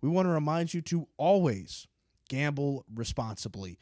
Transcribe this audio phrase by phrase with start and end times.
[0.00, 1.86] we want to remind you to always
[2.28, 3.78] gamble responsibly.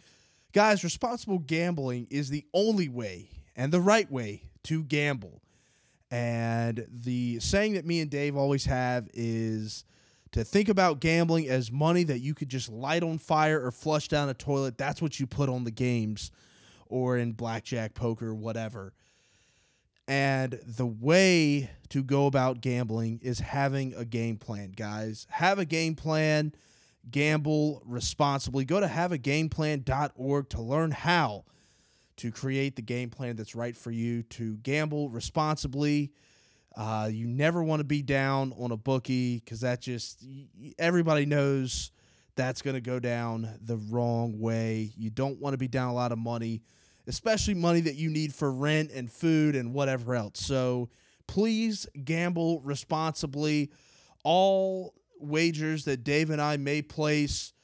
[0.52, 5.42] Guys, responsible gambling is the only way and the right way to gamble.
[6.10, 9.84] And the saying that me and Dave always have is
[10.32, 14.08] to think about gambling as money that you could just light on fire or flush
[14.08, 14.78] down a toilet.
[14.78, 16.30] That's what you put on the games
[16.86, 18.94] or in blackjack, poker, whatever.
[20.08, 25.26] And the way to go about gambling is having a game plan, guys.
[25.28, 26.54] Have a game plan,
[27.10, 28.64] gamble responsibly.
[28.64, 31.44] Go to haveagameplan.org to learn how
[32.16, 36.10] to create the game plan that's right for you to gamble responsibly.
[36.74, 40.24] Uh, you never want to be down on a bookie because that just
[40.78, 41.92] everybody knows
[42.34, 44.92] that's going to go down the wrong way.
[44.96, 46.62] You don't want to be down a lot of money,
[47.08, 50.38] especially money that you need for rent and food and whatever else.
[50.40, 50.90] So
[51.26, 53.72] please gamble responsibly.
[54.24, 57.54] All wagers that Dave and I may place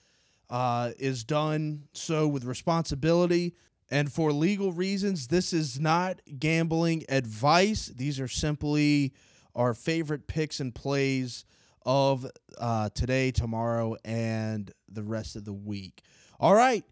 [0.51, 3.55] uh, is done so with responsibility.
[3.91, 7.87] And for legal reasons, this is not gambling advice.
[7.95, 9.13] These are simply
[9.55, 11.45] our favorite picks and plays
[11.85, 12.27] of
[12.59, 16.03] uh, today, tomorrow, and the rest of the week.
[16.41, 16.85] All right.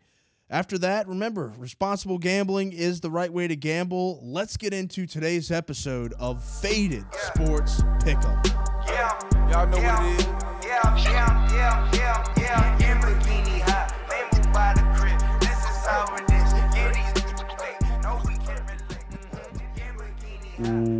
[0.53, 4.20] After that, remember, responsible gambling is the right way to gamble.
[4.22, 8.39] Let's get into today's episode of Faded Sports Pick'em.
[8.86, 9.19] Yeah,
[9.50, 9.98] y'all know yeah.
[9.98, 10.27] what it is.
[10.67, 12.78] Yeah, yeah, yeah, yeah, yeah.
[12.80, 15.19] Lamborghini hot, Lambo by the crib.
[15.41, 16.28] This is how it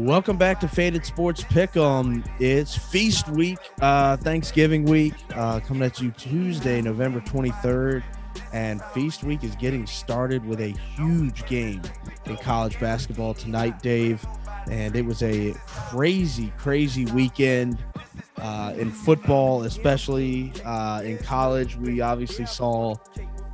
[0.07, 2.27] Welcome back to Faded Sports Pick'em.
[2.41, 8.03] It's feast week, uh, Thanksgiving week, uh, coming at you Tuesday, November 23rd.
[8.53, 11.83] And feast week is getting started with a huge game
[12.27, 14.25] in college basketball tonight, Dave.
[14.71, 17.79] And it was a crazy, crazy weekend
[18.39, 21.77] uh, in football, especially uh, in college.
[21.77, 22.95] We obviously saw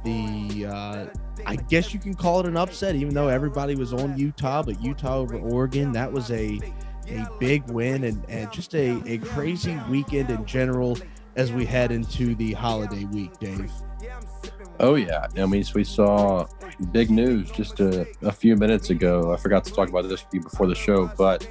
[0.04, 1.06] the uh,
[1.46, 4.82] I guess you can call it an upset, even though everybody was on Utah, but
[4.82, 6.58] Utah over Oregon, that was a
[7.10, 10.98] a big win and, and just a, a crazy weekend in general
[11.36, 13.72] as we head into the holiday week, Dave.
[14.80, 16.46] Oh yeah, I mean we saw
[16.92, 19.32] big news just a, a few minutes ago.
[19.32, 21.46] I forgot to talk about this before the show, but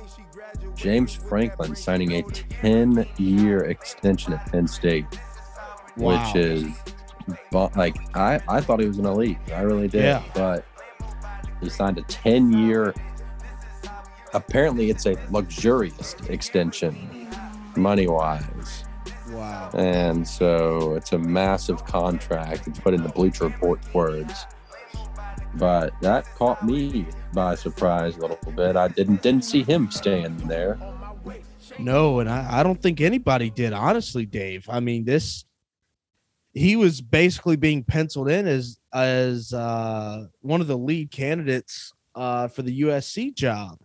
[0.76, 5.06] James Franklin signing a 10-year extension at Penn State,
[5.98, 6.24] wow.
[6.26, 6.66] which is
[7.52, 9.40] like I, I thought he was an elite.
[9.54, 10.04] I really did.
[10.04, 10.24] Yeah.
[10.34, 10.66] But
[11.62, 12.94] he signed a 10 year,
[14.34, 17.28] apparently, it's a luxurious extension,
[17.76, 18.84] money wise.
[19.38, 19.70] Wow.
[19.74, 22.68] And so it's a massive contract.
[22.68, 24.46] It's put in the Bleacher Report words.
[25.56, 28.76] But that caught me by surprise a little bit.
[28.76, 30.80] I didn't didn't see him staying there.
[31.80, 34.68] No, and I, I don't think anybody did, honestly, Dave.
[34.70, 35.46] I mean, this
[36.54, 42.48] he was basically being penciled in as as uh, one of the lead candidates uh,
[42.48, 43.78] for the USC job.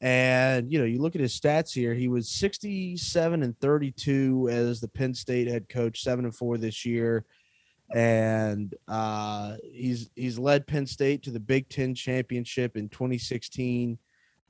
[0.00, 1.94] And you know, you look at his stats here.
[1.94, 6.84] He was 67 and 32 as the Penn State head coach, seven and four this
[6.84, 7.24] year,
[7.94, 13.98] and uh, he's he's led Penn State to the Big Ten championship in 2016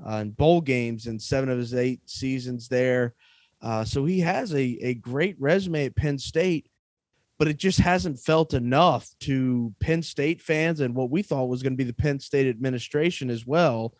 [0.05, 3.15] uh, and bowl games in seven of his eight seasons there.
[3.63, 6.69] Uh, so he has a a great resume at Penn State
[7.39, 11.63] but it just hasn't felt enough to Penn State fans and what we thought was
[11.63, 13.95] going to be the Penn State administration as well.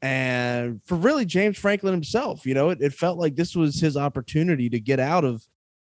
[0.00, 3.96] And for really James Franklin himself, you know, it, it felt like this was his
[3.96, 5.46] opportunity to get out of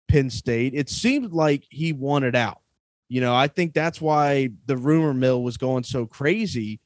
[0.08, 0.74] Penn State.
[0.74, 2.60] It seemed like he wanted out.
[3.08, 6.80] You know, I think that's why the rumor mill was going so crazy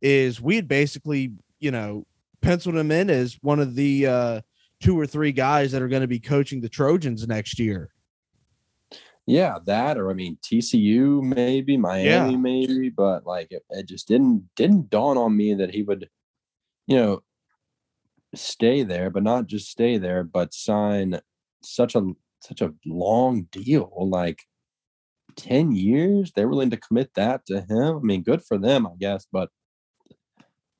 [0.00, 2.06] is we had basically, you know,
[2.40, 4.40] penciled him in as one of the uh,
[4.80, 7.90] two or three guys that are going to be coaching the Trojans next year.
[9.26, 12.38] Yeah, that or I mean TCU maybe, Miami yeah.
[12.38, 16.08] maybe, but like it, it just didn't didn't dawn on me that he would,
[16.86, 17.22] you know,
[18.34, 21.20] stay there, but not just stay there, but sign
[21.62, 24.40] such a such a long deal, like
[25.36, 26.32] 10 years.
[26.32, 27.96] They're willing to commit that to him.
[27.96, 29.50] I mean, good for them, I guess, but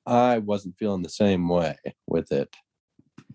[0.07, 1.77] I wasn't feeling the same way
[2.07, 2.55] with it.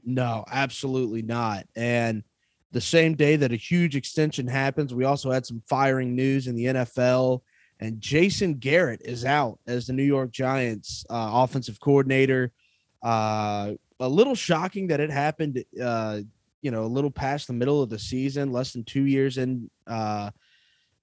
[0.03, 1.65] No, absolutely not.
[1.75, 2.23] And
[2.71, 6.55] the same day that a huge extension happens, we also had some firing news in
[6.55, 7.41] the NFL.
[7.79, 12.53] And Jason Garrett is out as the New York Giants uh, offensive coordinator.
[13.01, 16.21] Uh, a little shocking that it happened, uh,
[16.61, 19.69] you know, a little past the middle of the season, less than two years in
[19.87, 20.31] uh,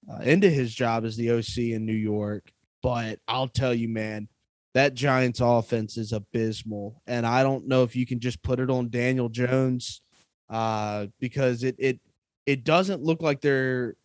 [0.09, 2.51] uh, into his job as the OC in New York.
[2.81, 4.27] But I'll tell you, man,
[4.73, 8.69] that Giants offense is abysmal, and I don't know if you can just put it
[8.69, 10.01] on Daniel Jones
[10.49, 11.99] uh, because it it
[12.45, 13.95] it doesn't look like their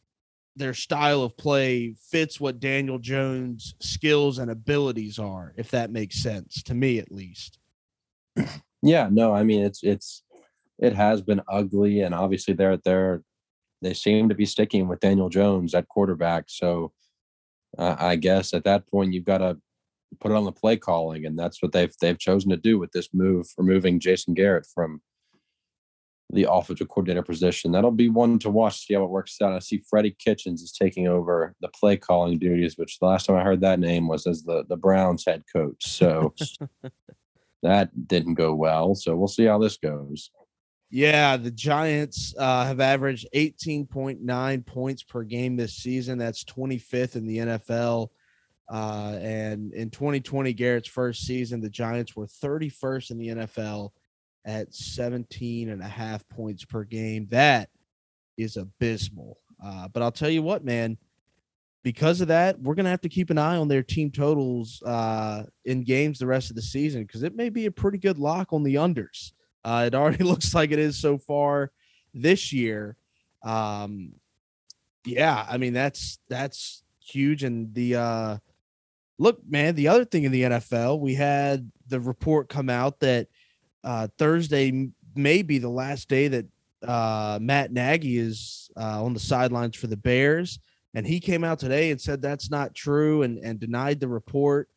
[0.56, 6.22] their style of play fits what Daniel Jones' skills and abilities are, if that makes
[6.22, 7.58] sense to me at least.
[8.82, 10.22] Yeah, no, I mean it's it's
[10.78, 13.22] it has been ugly, and obviously they're they're
[13.80, 16.44] they seem to be sticking with Daniel Jones at quarterback.
[16.48, 16.92] So
[17.78, 19.58] uh, I guess at that point you've got to
[20.20, 22.92] put it on the play calling, and that's what they've they've chosen to do with
[22.92, 25.00] this move, removing Jason Garrett from
[26.30, 27.72] the offensive coordinator position.
[27.72, 29.52] That'll be one to watch, see how it works out.
[29.52, 33.36] I see Freddie Kitchens is taking over the play calling duties, which the last time
[33.36, 35.86] I heard that name was as the the Browns head coach.
[35.86, 36.34] So
[37.64, 38.94] that didn't go well.
[38.94, 40.30] So we'll see how this goes.
[40.90, 46.18] Yeah, the Giants uh, have averaged 18.9 points per game this season.
[46.18, 48.10] That's 25th in the NFL.
[48.70, 53.90] Uh, and in 2020, Garrett's first season, the Giants were 31st in the NFL
[54.44, 57.26] at 17 and a half points per game.
[57.30, 57.70] That
[58.36, 59.38] is abysmal.
[59.64, 60.98] Uh, but I'll tell you what, man,
[61.84, 64.82] because of that, we're going to have to keep an eye on their team totals
[64.84, 68.18] uh, in games the rest of the season because it may be a pretty good
[68.18, 69.32] lock on the unders.
[69.62, 71.70] Uh, it already looks like it is so far
[72.14, 72.96] this year.
[73.42, 74.14] Um,
[75.04, 77.44] yeah, I mean that's that's huge.
[77.44, 78.38] And the uh,
[79.18, 83.28] look, man, the other thing in the NFL, we had the report come out that
[83.84, 86.46] uh, Thursday may be the last day that
[86.82, 90.58] uh, Matt Nagy is uh, on the sidelines for the Bears.
[90.94, 94.68] And he came out today and said that's not true and, and denied the report.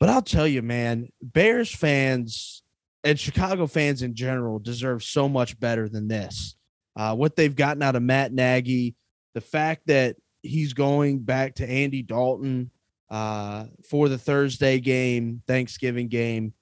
[0.00, 2.62] But I'll tell you, man, Bears fans
[3.04, 6.56] and Chicago fans in general deserve so much better than this.
[6.96, 8.94] Uh, what they've gotten out of Matt Nagy,
[9.34, 12.70] the fact that he's going back to Andy Dalton
[13.10, 16.54] uh, for the Thursday game, Thanksgiving game.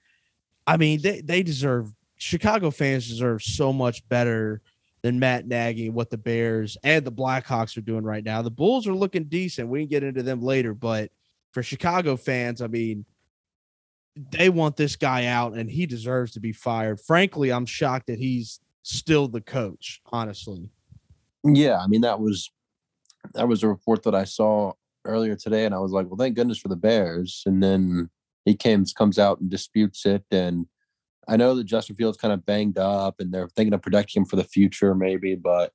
[0.66, 4.62] I mean, they, they deserve Chicago fans deserve so much better
[5.06, 8.42] than Matt Nagy what the Bears and the Blackhawks are doing right now.
[8.42, 9.68] The Bulls are looking decent.
[9.68, 11.12] We can get into them later, but
[11.52, 13.04] for Chicago fans, I mean,
[14.16, 17.00] they want this guy out and he deserves to be fired.
[17.00, 20.70] Frankly, I'm shocked that he's still the coach, honestly.
[21.44, 22.50] Yeah, I mean that was
[23.34, 24.72] that was a report that I saw
[25.04, 27.44] earlier today and I was like, well, thank goodness for the Bears.
[27.46, 28.10] And then
[28.44, 30.66] he came comes out and disputes it and
[31.28, 34.26] I know that Justin Fields kind of banged up and they're thinking of protecting him
[34.26, 35.72] for the future, maybe, but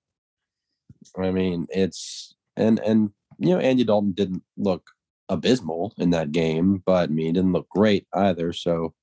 [1.17, 4.89] I mean, it's and and you know, Andy Dalton didn't look
[5.29, 8.53] abysmal in that game, but I mean, he didn't look great either.
[8.53, 8.93] So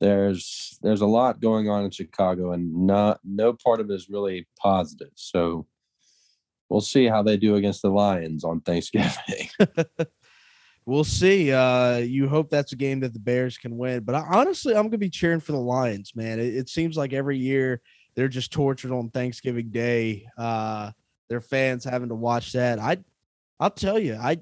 [0.00, 4.10] there's there's a lot going on in Chicago, and not no part of it is
[4.10, 5.12] really positive.
[5.14, 5.66] So
[6.68, 9.48] we'll see how they do against the Lions on Thanksgiving.
[10.86, 11.52] we'll see.
[11.52, 14.04] Uh, you hope that's a game that the Bears can win.
[14.04, 16.38] But I, honestly, I'm to be cheering for the Lions, man.
[16.38, 17.80] It, it, seems like every year
[18.14, 20.26] they're just tortured on Thanksgiving Day.
[20.36, 20.90] Uh,
[21.28, 22.78] their fans having to watch that.
[22.78, 22.98] I,
[23.58, 24.38] I'll tell you, I,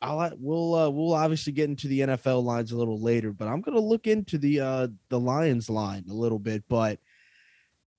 [0.00, 3.62] I'll we'll uh, we'll obviously get into the NFL lines a little later, but I'm
[3.62, 6.64] to look into the uh, the Lions line a little bit.
[6.68, 6.98] But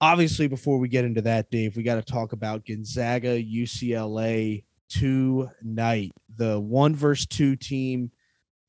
[0.01, 6.11] obviously, before we get into that, Dave, we got to talk about Gonzaga, UCLA tonight.
[6.35, 8.11] The one versus two team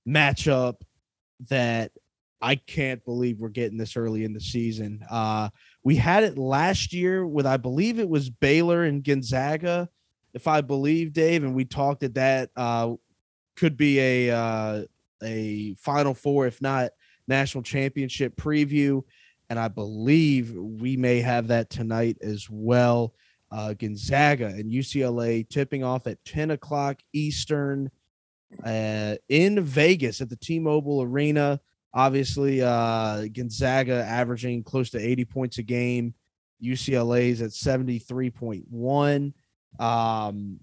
[0.06, 0.76] matchup
[1.48, 1.92] that
[2.40, 5.04] I can't believe we're getting this early in the season.
[5.10, 5.48] Uh,
[5.82, 9.88] we had it last year with, I believe it was Baylor and Gonzaga,
[10.34, 12.94] if I believe, Dave, and we talked that that uh,
[13.56, 14.84] could be a uh,
[15.22, 16.90] a Final Four, if not
[17.26, 19.02] national championship preview.
[19.48, 23.14] And I believe we may have that tonight as well
[23.54, 27.88] uh, Gonzaga and UCLA tipping off at 10 o'clock Eastern
[28.64, 31.60] uh, in Vegas at the T Mobile Arena.
[31.94, 36.14] Obviously, uh, Gonzaga averaging close to 80 points a game.
[36.60, 39.32] UCLA's at 73.1.
[39.78, 40.60] Um,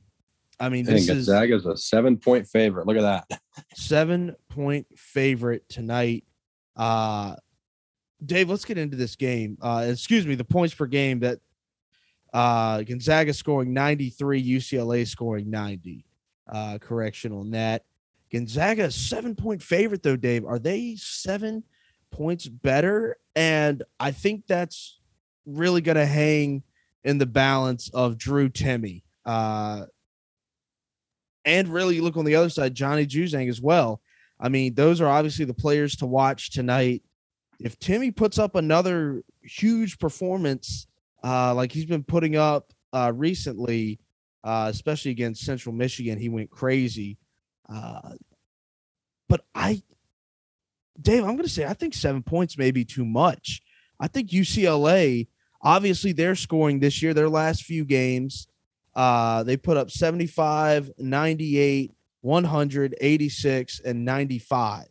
[0.60, 2.88] I mean, this Gonzaga's is a seven point favorite.
[2.88, 3.42] Look at that.
[3.74, 6.26] seven point favorite tonight.
[6.76, 7.36] Uh,
[8.24, 9.58] Dave, let's get into this game.
[9.62, 11.40] Uh, excuse me, the points per game that
[12.34, 16.06] uh, Gonzaga scoring 93, UCLA scoring 90.
[16.52, 17.86] Uh, correction on that.
[18.32, 20.46] Gonzaga seven point favorite though, Dave.
[20.46, 21.64] Are they seven
[22.12, 23.18] points better?
[23.36, 25.00] And I think that's
[25.46, 26.64] really going to hang
[27.04, 29.04] in the balance of Drew Timme.
[29.26, 29.86] Uh,
[31.46, 34.02] and really, you look on the other side, Johnny Juzang as well.
[34.40, 37.04] I mean, those are obviously the players to watch tonight.
[37.60, 40.88] If Timme puts up another huge performance
[41.24, 44.00] uh, like he's been putting up uh, recently,
[44.44, 46.20] uh, especially against Central Michigan.
[46.20, 47.18] He went crazy.
[47.70, 48.14] Uh,
[49.30, 49.82] but I,
[51.02, 53.62] Dave, I'm going to say I think seven points may be too much.
[54.00, 55.28] I think UCLA.
[55.64, 58.48] Obviously, they're scoring this year, their last few games.
[58.96, 64.88] Uh, they put up 75, 98, 100, 86, and 95.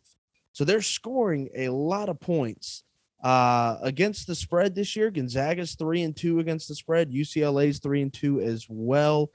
[0.53, 2.83] So they're scoring a lot of points.
[3.21, 7.11] Uh, against the spread this year, Gonzaga's three and two against the spread.
[7.11, 9.29] UCLA's three and two as well.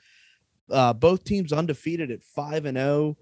[0.71, 2.89] Uh, both teams undefeated at five and zero.
[2.89, 3.17] Oh.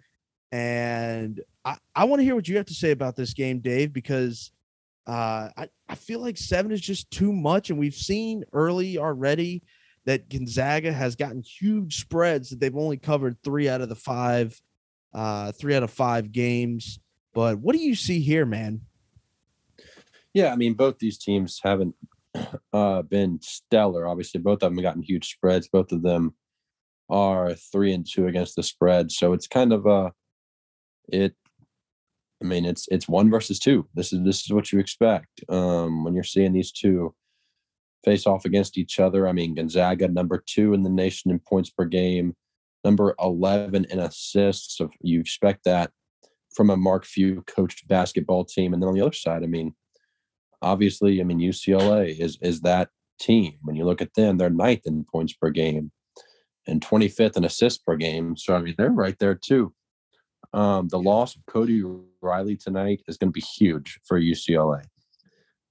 [0.52, 3.92] And I, I want to hear what you have to say about this game, Dave,
[3.92, 4.52] because
[5.06, 7.70] uh, I, I feel like seven is just too much.
[7.70, 9.62] And we've seen early already
[10.06, 14.60] that Gonzaga has gotten huge spreads that they've only covered three out of the five,
[15.12, 17.00] uh, three out of five games.
[17.34, 18.82] But what do you see here, man?
[20.34, 21.94] Yeah, I mean, both these teams haven't
[22.72, 24.06] uh, been stellar.
[24.06, 25.68] Obviously, both of them have gotten huge spreads.
[25.68, 26.34] Both of them
[27.08, 29.12] are three and two against the spread.
[29.12, 30.12] So it's kind of a
[31.08, 31.34] it.
[32.42, 33.86] I mean, it's it's one versus two.
[33.94, 37.14] This is this is what you expect um, when you're seeing these two
[38.04, 39.28] face off against each other.
[39.28, 42.34] I mean, Gonzaga number two in the nation in points per game,
[42.84, 44.76] number eleven in assists.
[44.76, 45.92] So you expect that
[46.54, 49.74] from a Mark Few coached basketball team, and then on the other side, I mean,
[50.62, 53.54] obviously, I mean UCLA is is that team.
[53.62, 55.90] When you look at them, they're ninth in points per game
[56.66, 58.36] and 25th in assists per game.
[58.36, 59.74] So I mean, they're right there too.
[60.52, 61.82] Um, the loss of Cody
[62.20, 64.84] Riley tonight is going to be huge for UCLA.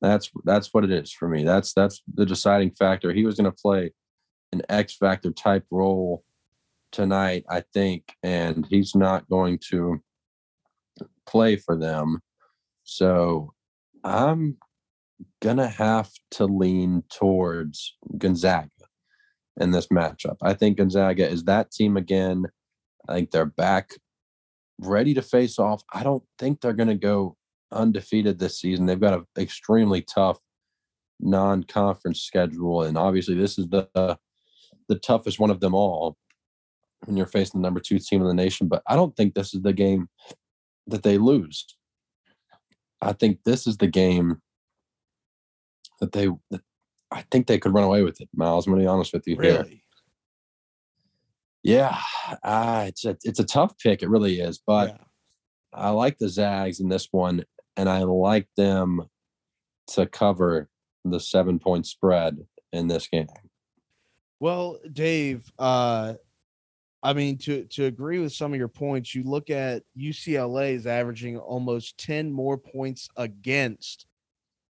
[0.01, 1.43] That's that's what it is for me.
[1.43, 3.13] That's that's the deciding factor.
[3.13, 3.93] He was going to play
[4.51, 6.23] an X factor type role
[6.91, 10.01] tonight, I think, and he's not going to
[11.25, 12.21] play for them.
[12.83, 13.53] So
[14.03, 14.57] I'm
[15.41, 18.69] gonna have to lean towards Gonzaga
[19.59, 20.37] in this matchup.
[20.41, 22.45] I think Gonzaga is that team again.
[23.07, 23.91] I think they're back
[24.79, 25.83] ready to face off.
[25.93, 27.37] I don't think they're going to go
[27.71, 28.85] undefeated this season.
[28.85, 30.39] They've got an extremely tough
[31.19, 34.17] non-conference schedule, and obviously this is the
[34.89, 36.17] the toughest one of them all
[37.05, 38.67] when you're facing the number two team in the nation.
[38.67, 40.09] But I don't think this is the game
[40.87, 41.65] that they lose.
[43.01, 44.41] I think this is the game
[46.03, 46.61] that they that
[47.11, 48.29] I think they could run away with it.
[48.33, 49.69] Miles, I'm going to be honest with you really?
[49.69, 49.79] here.
[51.63, 51.97] Yeah,
[52.43, 54.03] uh, it's a it's a tough pick.
[54.03, 54.97] It really is, but yeah.
[55.73, 57.45] I like the Zags in this one,
[57.77, 59.03] and I like them
[59.93, 60.69] to cover
[61.05, 62.39] the seven point spread
[62.73, 63.27] in this game.
[64.41, 66.15] Well, Dave, uh,
[67.01, 70.85] I mean to to agree with some of your points, you look at UCLA is
[70.85, 74.05] averaging almost ten more points against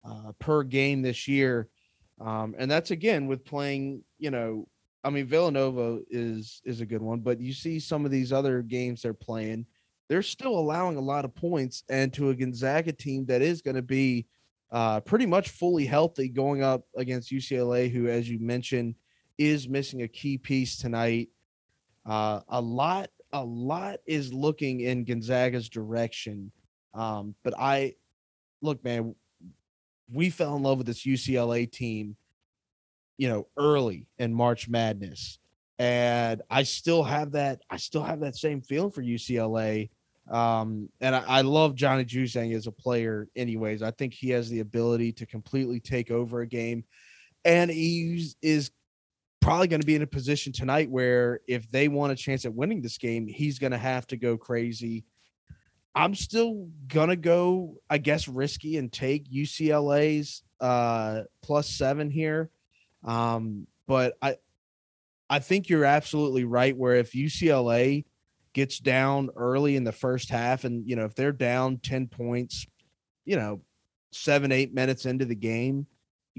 [0.05, 1.69] uh, per game this year,
[2.21, 4.67] um, and that's again with playing, you know,
[5.03, 8.63] I mean, Villanova is is a good one, but you see some of these other
[8.63, 9.67] games they're playing,
[10.09, 13.77] they're still allowing a lot of points, and to a Gonzaga team that is going
[13.77, 14.27] to be
[14.71, 18.95] uh, pretty much fully healthy going up against UCLA, who, as you mentioned,
[19.39, 21.31] is missing a key piece tonight.
[22.07, 26.53] Uh, a lot, a lot is looking in Gonzaga's direction,
[26.93, 27.95] um, but I
[28.63, 29.15] look, man,
[30.13, 32.17] we fell in love with this UCLA team
[33.21, 35.39] you know, early in March Madness.
[35.79, 39.91] And I still have that, I still have that same feeling for UCLA.
[40.31, 43.83] Um, and I, I love Johnny Juzang as a player, anyways.
[43.83, 46.83] I think he has the ability to completely take over a game.
[47.45, 48.71] And he is
[49.43, 52.55] probably going to be in a position tonight where if they want a chance at
[52.55, 55.05] winning this game, he's going to have to go crazy.
[55.95, 62.51] I'm still gonna go, I guess, risky and take UCLA's uh, plus seven here.
[63.05, 64.37] Um, but I
[65.29, 66.77] I think you're absolutely right.
[66.77, 68.05] Where if UCLA
[68.53, 72.67] gets down early in the first half, and you know if they're down ten points,
[73.25, 73.63] you know,
[74.13, 75.87] seven eight minutes into the game,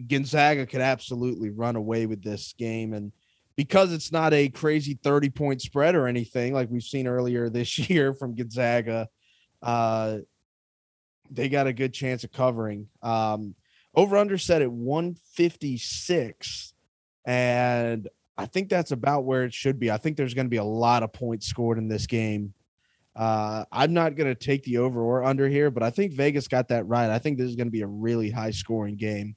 [0.08, 2.93] Gonzaga could absolutely run away with this game.
[2.93, 3.12] And
[3.55, 7.77] because it's not a crazy 30 point spread or anything like we've seen earlier this
[7.89, 9.08] year from Gonzaga,
[9.62, 10.20] uh,
[11.30, 12.88] they got a good chance of covering.
[13.01, 13.56] Um,
[13.96, 16.74] over under set at 156.
[17.25, 19.91] And I think that's about where it should be.
[19.91, 22.53] I think there's going to be a lot of points scored in this game.
[23.15, 26.48] Uh, I'm not going to take the over or under here, but I think Vegas
[26.48, 27.10] got that right.
[27.10, 29.36] I think this is going to be a really high scoring game.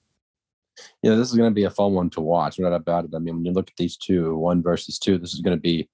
[1.03, 2.59] Yeah, this is going to be a fun one to watch.
[2.59, 3.15] No doubt about it.
[3.15, 5.61] I mean, when you look at these two, one versus two, this is going to
[5.61, 5.89] be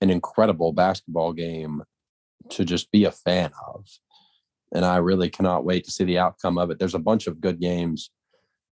[0.00, 1.82] an incredible basketball game
[2.50, 3.86] to just be a fan of
[4.74, 6.78] and I really cannot wait to see the outcome of it.
[6.78, 8.10] There's a bunch of good games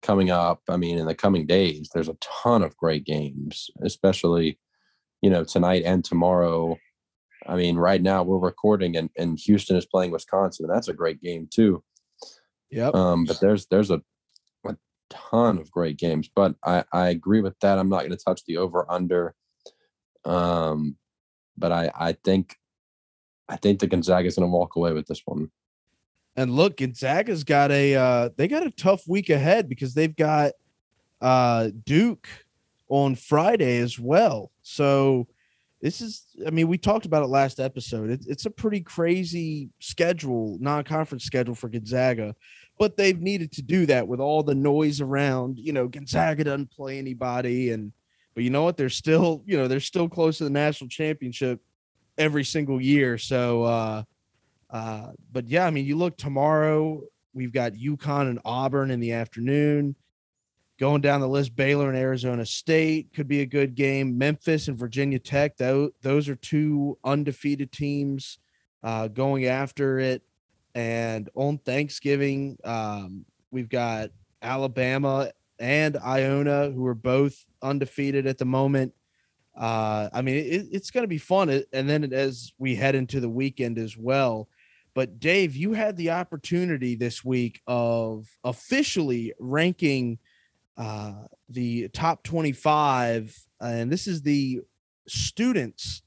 [0.03, 0.61] coming up.
[0.69, 4.59] I mean, in the coming days, there's a ton of great games, especially
[5.23, 6.77] you know tonight and tomorrow.
[7.47, 10.95] I mean, right now we're recording and, and Houston is playing Wisconsin, and that's a
[10.95, 11.83] great game too.
[12.71, 12.95] Yep.
[12.95, 14.03] Um, but there's there's a
[15.09, 16.29] ton of great games.
[16.35, 17.79] But I, I agree with that.
[17.79, 19.35] I'm not going to touch the over under.
[20.25, 20.97] Um,
[21.57, 22.57] but I, I think
[23.49, 25.51] I think the Gonzaga is going to walk away with this one.
[26.37, 30.53] And look, Gonzaga's got a uh, they got a tough week ahead because they've got
[31.21, 32.29] uh, Duke
[32.89, 34.51] on Friday as well.
[34.63, 35.29] So
[35.81, 38.11] this is, I mean, we talked about it last episode.
[38.11, 42.35] It, it's a pretty crazy schedule, non-conference schedule for Gonzaga,
[42.79, 45.59] but they've needed to do that with all the noise around.
[45.59, 47.93] You know, Gonzaga doesn't play anybody, and
[48.35, 48.77] but you know what?
[48.77, 51.61] They're still, you know, they're still close to the national championship
[52.19, 53.19] every single year.
[53.19, 54.03] So, uh,
[54.71, 57.03] uh, but yeah, I mean, you look tomorrow.
[57.35, 59.95] We've got UConn and Auburn in the afternoon.
[60.79, 64.19] Going down the list, Baylor and Arizona State could be a good game.
[64.19, 68.39] Memphis and Virginia Tech, those, those are two undefeated teams
[68.83, 70.23] uh, going after it.
[70.75, 74.11] And on Thanksgiving, um, we've got
[74.43, 78.93] Alabama and Iona, who are both undefeated at the moment.
[79.57, 81.63] Uh, I mean, it, it's going to be fun.
[81.73, 84.49] And then as we head into the weekend as well.
[84.95, 90.19] But Dave, you had the opportunity this week of officially ranking
[90.79, 94.63] uh, the top 25, and this is the
[95.07, 96.01] students'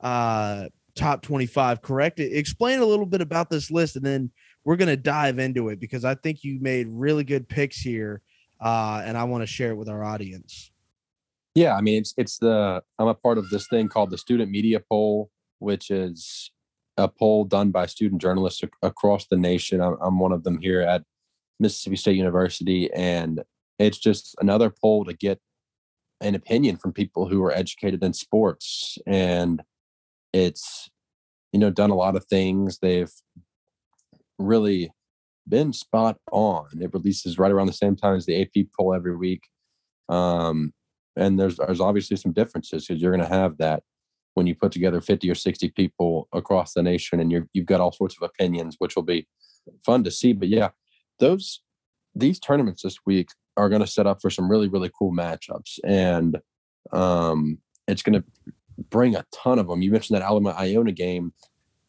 [0.00, 2.20] uh, top 25, correct?
[2.20, 4.30] Explain a little bit about this list, and then
[4.64, 8.20] we're going to dive into it because I think you made really good picks here,
[8.60, 10.70] uh, and I want to share it with our audience.
[11.54, 14.50] Yeah, I mean, it's it's the I'm a part of this thing called the Student
[14.50, 15.30] Media Poll,
[15.60, 16.50] which is
[16.96, 19.80] a poll done by student journalists ac- across the nation.
[19.80, 21.02] I'm, I'm one of them here at
[21.60, 23.42] Mississippi State University, and
[23.78, 25.40] it's just another poll to get
[26.20, 29.62] an opinion from people who are educated in sports and
[30.32, 30.90] it's
[31.52, 32.78] you know done a lot of things.
[32.80, 33.12] They've
[34.38, 34.90] really
[35.48, 36.66] been spot on.
[36.80, 39.42] It releases right around the same time as the ap poll every week.
[40.08, 40.72] Um,
[41.16, 43.82] and there's there's obviously some differences because you're going to have that
[44.34, 47.80] when you put together 50 or 60 people across the nation and you're, you've got
[47.80, 49.28] all sorts of opinions which will be
[49.84, 50.70] fun to see but yeah
[51.18, 51.60] those
[52.14, 55.78] these tournaments this week are going to set up for some really really cool matchups,
[55.84, 56.38] and
[56.92, 58.24] um, it's going to
[58.90, 59.82] bring a ton of them.
[59.82, 61.32] You mentioned that Alabama Iona game,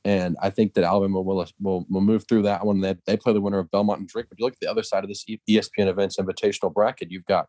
[0.04, 2.82] and I think that Alabama will will, will move through that one.
[2.82, 4.28] They, they play the winner of Belmont and Drake.
[4.30, 7.48] But you look at the other side of this ESPN events invitational bracket, you've got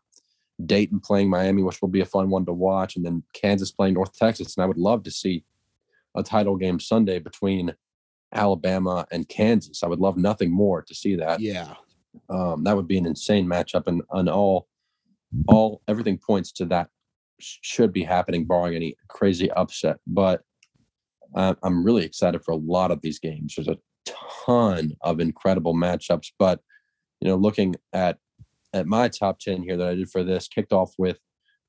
[0.65, 3.93] Dayton playing Miami, which will be a fun one to watch, and then Kansas playing
[3.93, 4.55] North Texas.
[4.55, 5.43] And I would love to see
[6.15, 7.75] a title game Sunday between
[8.33, 9.83] Alabama and Kansas.
[9.83, 11.39] I would love nothing more to see that.
[11.39, 11.75] Yeah.
[12.29, 14.67] Um, that would be an insane matchup, and, and all,
[15.47, 16.89] all everything points to that
[17.39, 19.97] should be happening, barring any crazy upset.
[20.07, 20.41] But
[21.35, 23.53] uh, I'm really excited for a lot of these games.
[23.55, 23.77] There's a
[24.35, 26.61] ton of incredible matchups, but
[27.21, 28.17] you know, looking at
[28.77, 31.19] at my top ten here that I did for this, kicked off with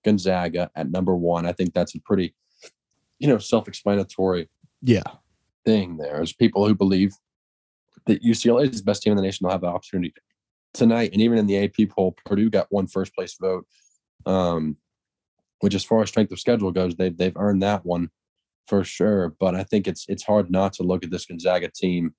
[0.05, 1.47] Gonzaga at number one.
[1.47, 2.35] I think that's a pretty,
[3.18, 4.49] you know, self-explanatory.
[4.83, 5.03] Yeah.
[5.64, 6.16] Thing there.
[6.16, 7.12] There's people who believe
[8.07, 9.44] that UCLA is the best team in the nation.
[9.44, 10.14] They'll have the opportunity
[10.73, 13.66] tonight, and even in the AP poll, Purdue got one first place vote.
[14.27, 14.77] Um,
[15.61, 18.11] which, as far as strength of schedule goes, they've they've earned that one
[18.66, 19.35] for sure.
[19.40, 22.14] But I think it's it's hard not to look at this Gonzaga team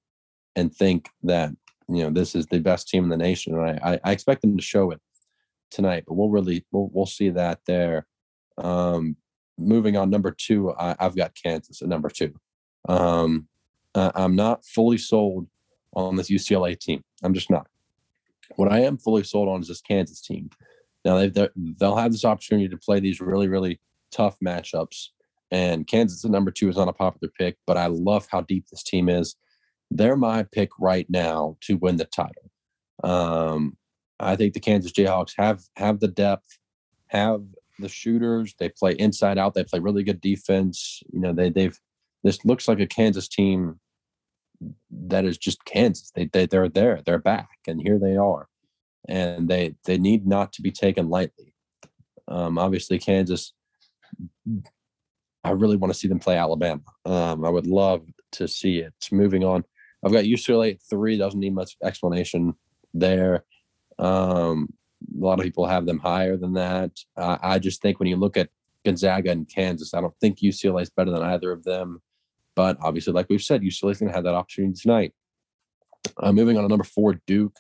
[0.56, 1.52] and think that
[1.90, 4.56] you know this is the best team in the nation, and I I, expect them
[4.56, 5.02] to show it
[5.72, 6.04] tonight.
[6.08, 8.06] But we'll really we'll we'll see that there.
[8.58, 9.18] Um,
[9.58, 12.34] moving on, number two, I, have got Kansas at number two.
[12.88, 13.48] Um,
[13.96, 15.48] I'm not fully sold
[15.94, 17.02] on this UCLA team.
[17.24, 17.68] I'm just not.
[18.56, 20.50] What I am fully sold on is this Kansas team.
[21.04, 23.80] Now they they'll have this opportunity to play these really really
[24.12, 25.08] tough matchups,
[25.50, 28.68] and Kansas at number two is not a popular pick, but I love how deep
[28.70, 29.36] this team is.
[29.92, 32.52] They're my pick right now to win the title.
[33.04, 33.78] Um,
[34.20, 36.60] I think the Kansas Jayhawks have have the depth,
[37.08, 37.42] have
[37.80, 38.54] the shooters.
[38.60, 39.54] They play inside out.
[39.54, 41.02] They play really good defense.
[41.12, 41.80] You know they they've
[42.24, 43.80] this looks like a Kansas team
[44.92, 46.12] that is just Kansas.
[46.14, 48.48] They, they they're there, they're back, and here they are,
[49.08, 51.54] and they they need not to be taken lightly.
[52.28, 53.54] Um, obviously, Kansas.
[55.44, 56.82] I really want to see them play Alabama.
[57.06, 58.94] Um, I would love to see it.
[59.12, 59.64] Moving on,
[60.04, 61.18] I've got UCLA at three.
[61.18, 62.54] Doesn't need much explanation
[62.94, 63.46] there.
[63.98, 64.70] Um,
[65.16, 66.92] a lot of people have them higher than that.
[67.18, 68.50] Uh, I just think when you look at
[68.86, 72.02] Gonzaga and Kansas, I don't think UCLA is better than either of them.
[72.56, 75.14] But obviously, like we've said, UCLA is going to have that opportunity tonight.
[76.18, 77.56] Uh, moving on to number four, Duke.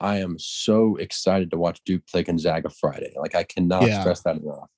[0.00, 3.14] I am so excited to watch Duke play Gonzaga Friday.
[3.18, 4.00] Like I cannot yeah.
[4.00, 4.68] stress that enough.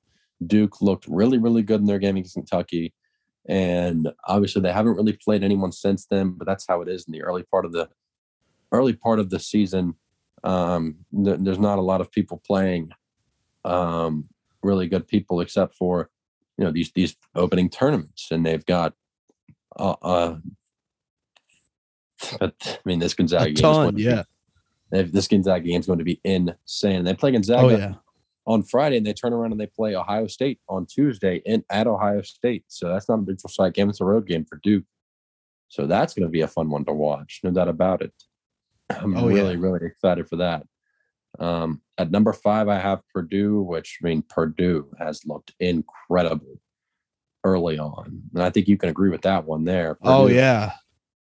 [0.46, 2.94] Duke looked really, really good in their game against Kentucky,
[3.48, 6.30] and obviously they haven't really played anyone since then.
[6.30, 7.88] But that's how it is in the early part of the
[8.70, 9.94] early part of the season.
[10.44, 12.92] Um, th- there's not a lot of people playing
[13.64, 14.28] um,
[14.62, 16.11] really good people except for
[16.56, 18.94] you know these these opening tournaments, and they've got
[19.78, 20.37] uh, uh
[22.40, 24.24] but I mean this Gonzaga A game ton, yeah.
[24.90, 27.04] This Gonzaga game is going to be insane.
[27.04, 27.94] They play Gonzaga Oh yeah.
[28.48, 31.87] On Friday, and they turn around and they play Ohio State on Tuesday in at
[31.87, 32.64] Ohio State.
[32.68, 34.84] So that's not a neutral site game; it's a road game for Duke.
[35.68, 38.12] So that's going to be a fun one to watch, no doubt about it.
[38.90, 39.61] I'm Oh, really, yeah.
[39.61, 40.66] really excited for that.
[41.38, 46.58] Um, at number five, I have Purdue, which I mean Purdue has looked incredible
[47.44, 49.98] early on, and I think you can agree with that one there.
[50.02, 50.72] Oh yeah.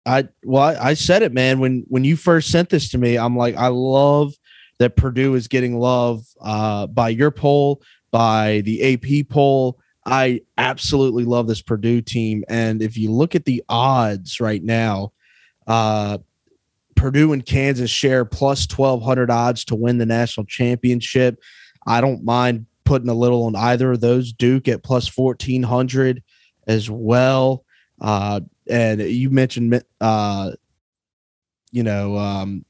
[0.08, 1.60] I well, I, I said it, man.
[1.60, 4.34] When when you first sent this to me, I'm like, I love
[4.82, 9.80] that Purdue is getting love uh, by your poll, by the AP poll.
[10.06, 15.14] I absolutely love this Purdue team, and if you look at the odds right now,
[15.68, 16.18] uh,
[16.96, 21.40] Purdue and Kansas share plus twelve hundred odds to win the national championship.
[21.86, 24.34] I don't mind putting a little on either of those.
[24.34, 26.24] Duke at plus fourteen hundred
[26.66, 27.64] as well.
[28.00, 30.52] Uh, and you mentioned uh
[31.72, 32.66] you know um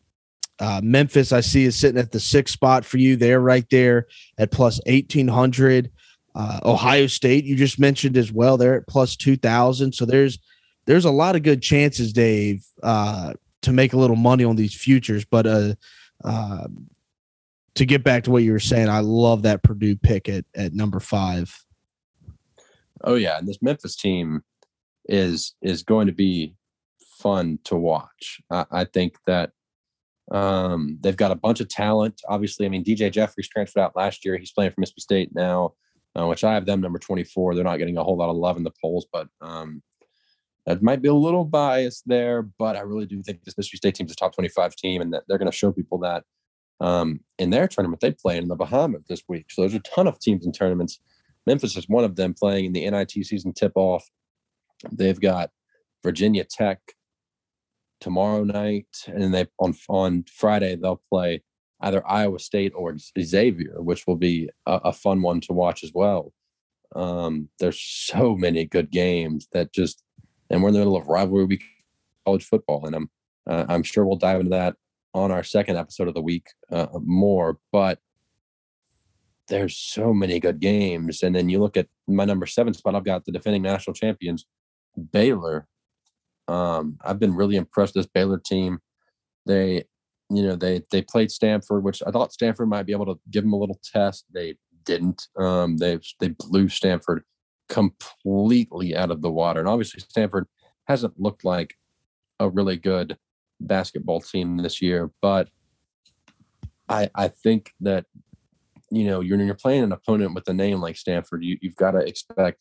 [0.62, 4.08] uh memphis i see is sitting at the sixth spot for you there right there
[4.38, 5.91] at plus 1800
[6.36, 10.39] uh ohio state you just mentioned as well they're at plus 2000 so there's
[10.86, 14.74] there's a lot of good chances dave uh to make a little money on these
[14.74, 15.26] futures.
[15.26, 15.76] But uh
[16.24, 16.67] uh
[17.76, 20.74] to get back to what you were saying i love that purdue pick at at
[20.74, 21.56] number five.
[23.04, 24.43] Oh yeah, and this Memphis team
[25.06, 26.56] is is going to be
[27.17, 28.41] fun to watch.
[28.52, 29.52] I, I think that
[30.31, 32.21] um, they've got a bunch of talent.
[32.27, 34.37] Obviously, I mean DJ Jeffries transferred out last year.
[34.37, 35.73] He's playing for Mississippi State now,
[36.17, 37.53] uh, which I have them number twenty four.
[37.53, 39.83] They're not getting a whole lot of love in the polls, but um,
[40.65, 42.43] that might be a little biased there.
[42.43, 45.01] But I really do think this Mississippi State team is a top twenty five team,
[45.01, 46.23] and that they're going to show people that
[46.79, 49.47] um, in their tournament they play in the Bahamas this week.
[49.49, 50.99] So there's a ton of teams in tournaments.
[51.45, 54.09] Memphis is one of them playing in the NIT season tip off.
[54.91, 55.49] They've got
[56.03, 56.79] Virginia Tech
[58.01, 61.43] tomorrow night, and they on on Friday they'll play
[61.81, 65.91] either Iowa State or Xavier, which will be a, a fun one to watch as
[65.93, 66.33] well.
[66.95, 70.03] Um, there's so many good games that just,
[70.49, 71.63] and we're in the middle of rivalry week
[72.25, 73.09] college football, and I'm
[73.49, 74.75] uh, I'm sure we'll dive into that
[75.13, 77.99] on our second episode of the week uh, more, but
[79.47, 81.23] there's so many good games.
[81.23, 84.45] And then you look at my number seven spot, I've got the defending national champions,
[85.11, 85.67] Baylor.
[86.47, 88.80] Um, I've been really impressed this Baylor team.
[89.45, 89.86] They,
[90.30, 93.43] you know, they they played Stanford, which I thought Stanford might be able to give
[93.43, 94.25] them a little test.
[94.34, 95.27] They didn't.
[95.38, 97.23] Um, they they blew Stanford
[97.69, 99.60] completely out of the water.
[99.60, 100.45] And obviously Stanford
[100.88, 101.75] hasn't looked like
[102.39, 103.17] a really good
[103.60, 105.49] basketball team this year, but
[106.89, 108.06] I I think that
[108.91, 111.91] you know, you're you're playing an opponent with a name like Stanford, you, you've got
[111.91, 112.60] to expect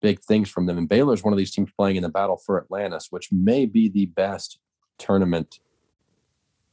[0.00, 0.78] big things from them.
[0.78, 3.66] And Baylor is one of these teams playing in the battle for Atlantis, which may
[3.66, 4.58] be the best
[4.98, 5.60] tournament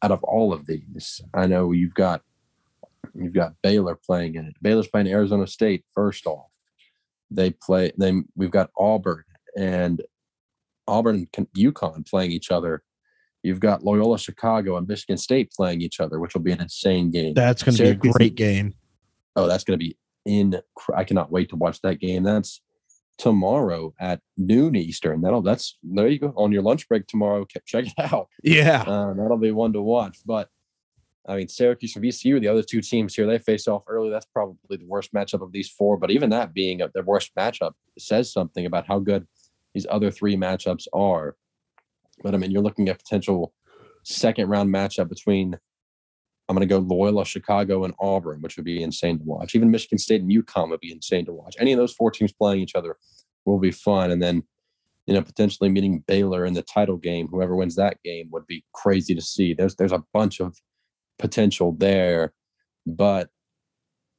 [0.02, 1.22] out of all of these.
[1.34, 2.22] I know you've got
[3.14, 4.56] you've got Baylor playing in it.
[4.62, 6.52] Baylor's playing Arizona State first off.
[7.32, 7.92] They play.
[7.98, 9.24] Then we've got Auburn
[9.58, 10.02] and
[10.88, 12.84] Auburn and UConn playing each other.
[13.42, 17.12] You've got Loyola Chicago and Michigan State playing each other, which will be an insane
[17.12, 17.36] game.
[17.36, 18.74] that's going to be a great game
[19.36, 20.60] Oh, that's going to be in.
[20.96, 22.24] I cannot wait to watch that game.
[22.24, 22.62] That's
[23.18, 25.22] tomorrow at noon Eastern.
[25.22, 27.46] That'll that's there you go on your lunch break tomorrow.
[27.66, 28.28] Check it out.
[28.44, 30.18] yeah Uh, that'll be one to watch.
[30.26, 30.50] But
[31.28, 34.12] I mean, Syracuse and VCU, the other two teams here, they face off early.
[34.12, 35.98] That's probably the worst matchup of these four.
[35.98, 39.26] But even that being a, their worst matchup says something about how good
[39.74, 41.36] these other three matchups are.
[42.22, 43.54] But I mean, you're looking at potential
[44.04, 45.58] second round matchup between
[46.48, 49.56] I'm going to go Loyola, Chicago, and Auburn, which would be insane to watch.
[49.56, 51.56] Even Michigan State and UConn would be insane to watch.
[51.60, 52.98] Any of those four teams playing each other
[53.46, 54.12] will be fun.
[54.12, 54.44] And then,
[55.08, 57.28] you know, potentially meeting Baylor in the title game.
[57.28, 59.54] Whoever wins that game would be crazy to see.
[59.54, 60.56] There's there's a bunch of
[61.18, 62.34] potential there,
[62.86, 63.30] but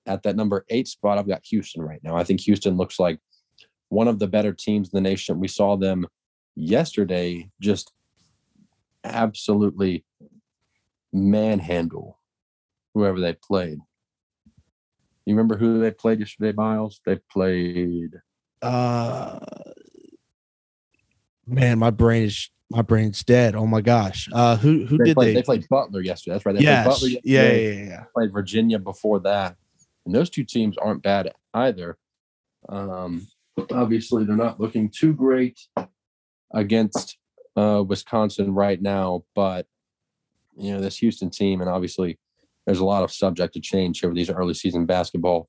[0.06, 2.16] at that number eight spot, I've got Houston right now.
[2.16, 3.18] I think Houston looks like
[3.88, 5.40] one of the better teams in the nation.
[5.40, 6.06] We saw them
[6.54, 7.92] yesterday just
[9.04, 10.04] absolutely
[11.12, 12.18] manhandle
[12.94, 13.78] whoever they played.
[15.24, 17.00] You remember who they played yesterday, Miles?
[17.04, 18.20] They played
[18.62, 19.38] uh
[21.46, 25.14] man my brain is my brain's dead oh my gosh uh who who they did
[25.14, 26.34] played, they they played Butler yesterday.
[26.34, 26.56] That's right.
[26.56, 29.56] They yes Butler yeah, yeah yeah yeah played Virginia before that,
[30.06, 31.98] and those two teams aren't bad either.
[32.68, 33.26] Um,
[33.70, 35.60] obviously, they're not looking too great
[36.54, 37.18] against
[37.56, 39.66] uh, Wisconsin right now, but
[40.56, 42.18] you know this Houston team, and obviously
[42.66, 45.48] there's a lot of subject to change over these early season basketball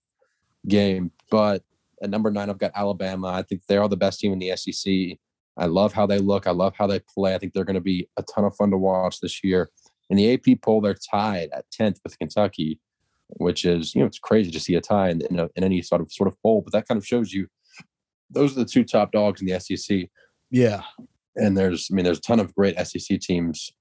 [0.68, 1.12] game.
[1.32, 1.64] But
[2.02, 3.28] at number nine, I've got Alabama.
[3.28, 5.18] I think they are the best team in the SEC.
[5.58, 6.46] I love how they look.
[6.46, 7.34] I love how they play.
[7.34, 9.70] I think they're going to be a ton of fun to watch this year.
[10.10, 12.80] In the AP poll, they're tied at 10th with Kentucky,
[13.38, 15.82] which is, you know, it's crazy to see a tie in, in, a, in any
[15.82, 17.48] sort of sort of poll, but that kind of shows you
[18.30, 20.10] those are the two top dogs in the SEC.
[20.52, 20.84] Yeah.
[21.36, 23.72] And there's, I mean, there's a ton of great SEC teams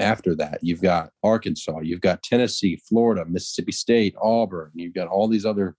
[0.00, 0.58] after that.
[0.62, 5.76] You've got Arkansas, you've got Tennessee, Florida, Mississippi State, Auburn, you've got all these other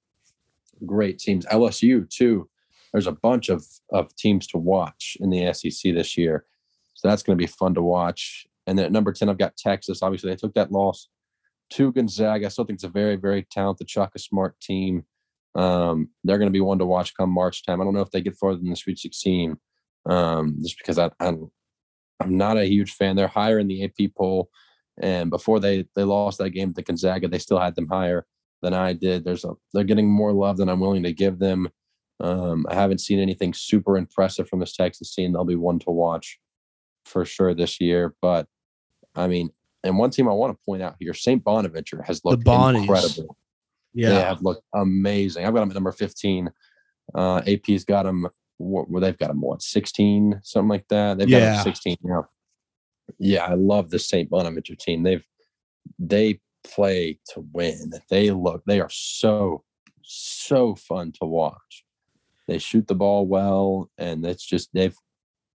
[0.86, 2.50] great teams, LSU too.
[2.92, 6.46] There's a bunch of, of teams to watch in the SEC this year.
[6.94, 8.48] So that's going to be fun to watch.
[8.66, 10.02] And then at number 10, I've got Texas.
[10.02, 11.10] Obviously, they took that loss
[11.72, 12.46] to Gonzaga.
[12.46, 15.06] I still think it's a very, very talented, Shaka Smart team.
[15.56, 17.82] Um, they're going to be one to watch come March time.
[17.82, 19.58] I don't know if they get farther than the Sweet 16,
[20.08, 21.52] um, just because I, I'm
[22.20, 23.16] I'm not a huge fan.
[23.16, 24.50] They're higher in the AP poll,
[25.00, 28.26] and before they they lost that game to Gonzaga, they still had them higher
[28.62, 29.24] than I did.
[29.24, 31.70] There's a they're getting more love than I'm willing to give them.
[32.20, 35.34] Um, I haven't seen anything super impressive from this Texas team.
[35.34, 36.40] They'll be one to watch
[37.06, 38.16] for sure this year.
[38.22, 38.48] But
[39.16, 39.52] I mean,
[39.84, 41.44] and one team I want to point out here, St.
[41.44, 42.44] Bonaventure has looked
[42.76, 43.38] incredible.
[43.94, 45.46] Yeah, they have looked amazing.
[45.46, 46.50] I've got them at number 15.
[47.16, 48.28] Uh, AP's got them.
[48.58, 51.18] What, well, they've got them what 16, something like that.
[51.18, 51.58] They've yeah.
[51.58, 52.30] got them 16 now.
[53.20, 54.30] Yeah, I love the St.
[54.30, 55.04] Bonaventure team.
[55.04, 55.26] They've
[56.00, 57.94] they play to win.
[58.10, 58.64] They look.
[58.66, 59.64] They are so
[60.04, 61.86] so fun to watch.
[62.48, 64.96] They shoot the ball well, and it's just they've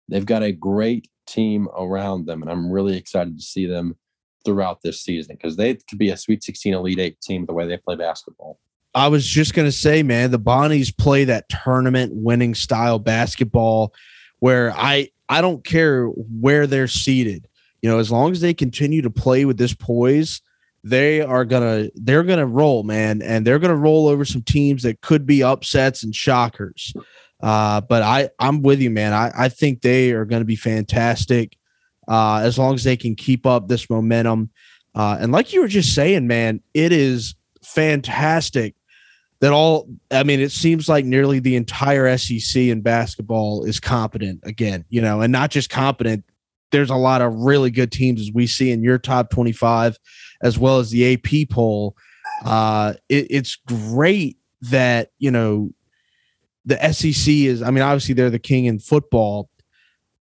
[0.10, 3.96] they've got a great team around them, and I'm really excited to see them
[4.44, 7.68] throughout this season because they could be a Sweet 16 Elite Eight team the way
[7.68, 8.60] they play basketball.
[8.94, 13.94] I was just gonna say, man, the Bonnies play that tournament winning style basketball
[14.40, 17.48] where I I don't care where they're seated.
[17.82, 20.42] You know, as long as they continue to play with this poise,
[20.84, 25.02] they are gonna they're gonna roll, man, and they're gonna roll over some teams that
[25.02, 26.94] could be upsets and shockers.
[27.42, 29.14] Uh, but I I'm with you, man.
[29.14, 31.58] I I think they are going to be fantastic
[32.08, 34.52] uh, as long as they can keep up this momentum.
[34.94, 38.76] Uh, and like you were just saying, man, it is fantastic
[39.42, 39.88] that all.
[40.10, 44.86] I mean, it seems like nearly the entire SEC in basketball is competent again.
[44.90, 46.24] You know, and not just competent.
[46.72, 49.98] There's a lot of really good teams as we see in your top 25,
[50.42, 51.98] as well as the AP poll.
[52.46, 55.72] Uh, it, it's great that you know
[56.66, 59.50] the SEC is, I mean, obviously they're the king in football,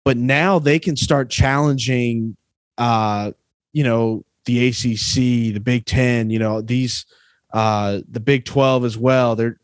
[0.05, 2.37] but now they can start challenging,
[2.79, 3.33] uh,
[3.73, 7.05] you know, the ACC, the Big Ten, you know, these,
[7.53, 9.37] uh, the Big Twelve as well.
[9.37, 9.59] They're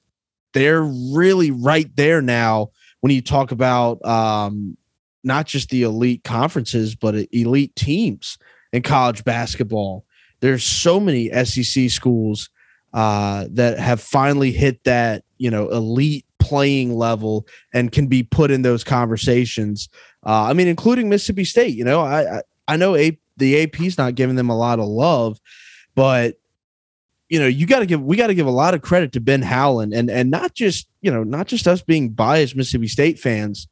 [0.53, 2.71] they're really right there now
[3.01, 4.77] when you talk about um,
[5.23, 8.39] not just the elite conferences, but elite teams
[8.73, 10.05] in college basketball.
[10.41, 12.51] There's so many SEC schools
[12.95, 18.51] uh, that have finally hit that you know elite playing level and can be put
[18.51, 19.89] in those conversations.
[20.25, 21.75] Uh, I mean, including Mississippi State.
[21.75, 24.87] You know, I I, I know a, the AP's not giving them a lot of
[24.87, 25.41] love,
[25.95, 26.37] but
[27.29, 29.21] you know, you got to give we got to give a lot of credit to
[29.21, 33.19] Ben Howland and and not just you know not just us being biased Mississippi State
[33.19, 33.69] fans.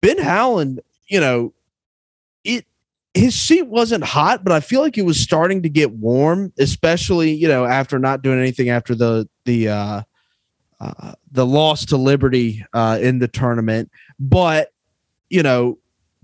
[0.00, 1.52] Ben Howland, you know,
[2.44, 2.64] it
[3.14, 7.32] his seat wasn't hot, but I feel like it was starting to get warm, especially
[7.32, 10.02] you know after not doing anything after the the uh,
[10.80, 13.90] uh, the loss to Liberty uh, in the tournament.
[14.20, 14.72] But,
[15.28, 15.78] you know,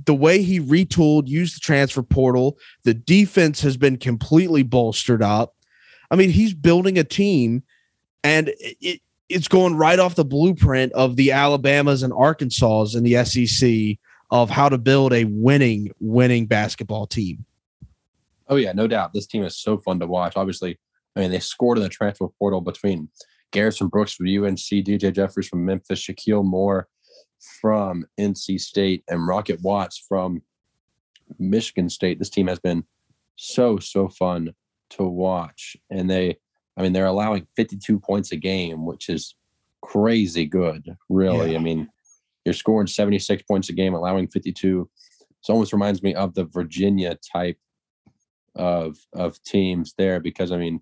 [0.05, 5.55] the way he retooled, used the transfer portal, the defense has been completely bolstered up.
[6.11, 7.63] I mean, he's building a team
[8.23, 13.25] and it, it's going right off the blueprint of the Alabamas and Arkansas in the
[13.25, 13.99] SEC
[14.31, 17.45] of how to build a winning, winning basketball team.
[18.49, 19.13] Oh, yeah, no doubt.
[19.13, 20.37] This team is so fun to watch.
[20.37, 20.79] Obviously,
[21.17, 23.09] I mean, they scored in the transfer portal between
[23.53, 26.89] Garrison Brooks from UNC, DJ Jeffries from Memphis, Shakeel Moore
[27.61, 30.43] from NC State, and Rocket Watts from
[31.39, 32.19] Michigan State.
[32.19, 32.85] This team has been
[33.37, 34.55] so, so fun
[34.91, 35.77] to watch.
[35.91, 36.37] And they,
[36.77, 39.35] I mean, they're allowing 52 points a game, which is
[39.83, 41.53] crazy good, really.
[41.53, 41.59] Yeah.
[41.59, 41.89] I mean,
[42.45, 44.89] you're scoring 76 points a game, allowing 52.
[45.21, 47.59] It almost reminds me of the Virginia type
[48.57, 50.81] of of teams there because I mean,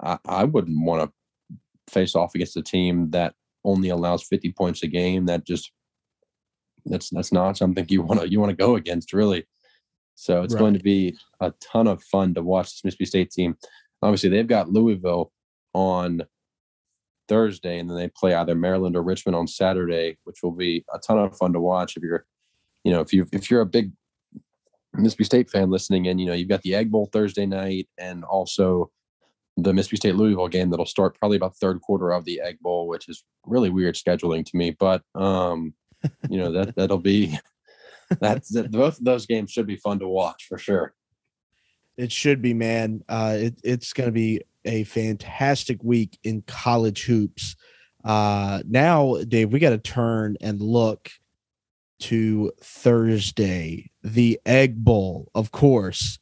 [0.00, 4.82] I, I wouldn't want to face off against a team that only allows 50 points
[4.82, 5.72] a game that just
[6.86, 9.46] that's that's not something you want to you want to go against really
[10.14, 10.60] so it's right.
[10.60, 13.56] going to be a ton of fun to watch this mississippi state team
[14.02, 15.32] obviously they've got louisville
[15.72, 16.22] on
[17.28, 20.98] thursday and then they play either maryland or richmond on saturday which will be a
[20.98, 22.26] ton of fun to watch if you're
[22.84, 23.90] you know if you if you're a big
[24.96, 28.24] Mississippi State fan listening in, you know, you've got the Egg Bowl Thursday night and
[28.24, 28.90] also
[29.56, 32.88] the Mississippi State Louisville game that'll start probably about third quarter of the Egg Bowl,
[32.88, 34.70] which is really weird scheduling to me.
[34.70, 35.74] But um,
[36.28, 37.38] you know that that'll be
[38.20, 40.94] that's that, both of those games should be fun to watch for sure.
[41.96, 43.04] It should be, man.
[43.08, 47.56] Uh, it, it's going to be a fantastic week in college hoops.
[48.04, 51.10] Uh, now, Dave, we got to turn and look
[52.00, 56.18] to Thursday, the Egg Bowl, of course.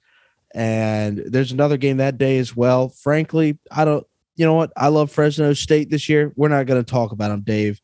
[0.54, 2.90] And there's another game that day as well.
[2.90, 4.72] Frankly, I don't, you know what?
[4.76, 6.32] I love Fresno State this year.
[6.36, 7.80] We're not going to talk about them, Dave.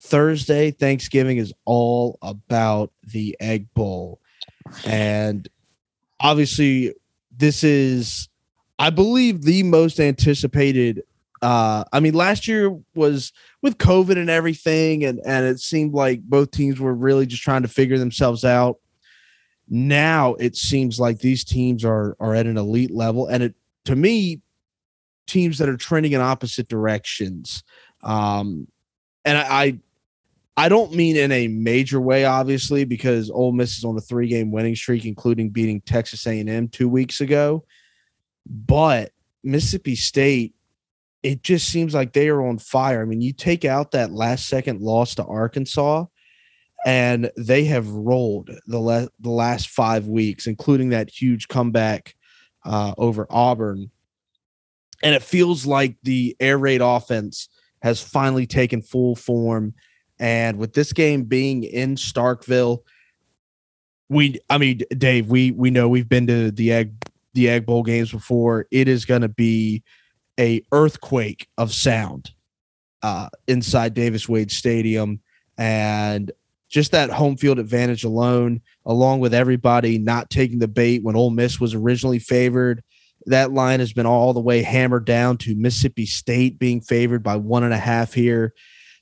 [0.00, 4.20] Thursday, Thanksgiving is all about the Egg Bowl.
[4.86, 5.48] And
[6.20, 6.94] obviously,
[7.36, 8.28] this is,
[8.78, 11.02] I believe, the most anticipated.
[11.42, 13.32] Uh, I mean, last year was
[13.62, 17.62] with COVID and everything, and, and it seemed like both teams were really just trying
[17.62, 18.78] to figure themselves out
[19.70, 23.94] now it seems like these teams are are at an elite level and it to
[23.94, 24.40] me
[25.26, 27.62] teams that are trending in opposite directions
[28.02, 28.66] um
[29.24, 29.78] and I, I
[30.58, 34.50] I don't mean in a major way, obviously, because Ole Miss is on a three-game
[34.50, 37.64] winning streak, including beating Texas A&M two weeks ago.
[38.44, 39.12] But
[39.44, 40.56] Mississippi State,
[41.22, 43.02] it just seems like they are on fire.
[43.02, 46.06] I mean, you take out that last-second loss to Arkansas,
[46.84, 52.16] and they have rolled the le- the last five weeks, including that huge comeback
[52.64, 53.92] uh, over Auburn.
[55.04, 57.48] And it feels like the air raid offense
[57.80, 59.74] has finally taken full form.
[60.18, 62.82] And with this game being in Starkville,
[64.08, 66.92] we I mean, Dave, we we know we've been to the egg
[67.34, 68.66] the egg bowl games before.
[68.70, 69.82] It is going to be
[70.38, 72.32] a earthquake of sound
[73.02, 75.20] uh, inside Davis Wade Stadium,
[75.56, 76.32] and
[76.68, 81.30] just that home field advantage alone, along with everybody not taking the bait when Ole
[81.30, 82.82] Miss was originally favored.
[83.26, 87.36] That line has been all the way hammered down to Mississippi State being favored by
[87.36, 88.54] one and a half here.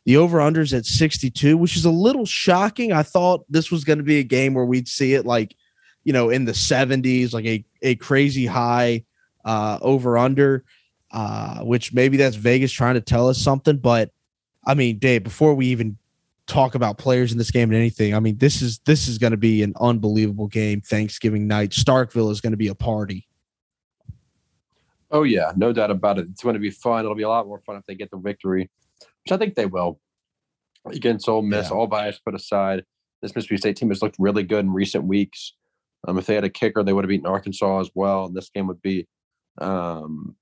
[0.07, 2.93] The over unders at 62, which is a little shocking.
[2.93, 5.55] I thought this was going to be a game where we'd see it like,
[6.05, 9.05] you know, in the 70s, like a, a crazy high
[9.45, 10.65] uh, over under,
[11.11, 13.77] uh, which maybe that's Vegas trying to tell us something.
[13.77, 14.11] But
[14.65, 15.99] I mean, Dave, before we even
[16.47, 18.15] talk about players in this game and anything.
[18.15, 20.81] I mean, this is this is going to be an unbelievable game.
[20.81, 23.29] Thanksgiving night, Starkville is going to be a party.
[25.11, 26.27] Oh yeah, no doubt about it.
[26.31, 27.05] It's going to be fun.
[27.05, 28.71] It'll be a lot more fun if they get the victory,
[29.27, 29.99] which I think they will.
[30.87, 31.77] Against Ole Miss, yeah.
[31.77, 32.85] all bias put aside,
[33.21, 35.53] this Mississippi State team has looked really good in recent weeks.
[36.07, 38.51] Um, if they had a kicker, they would have beaten Arkansas as well, and this
[38.51, 39.09] game would be
[39.61, 40.37] um,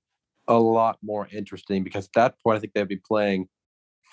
[0.47, 3.47] a lot more interesting because at that point, I think they'd be playing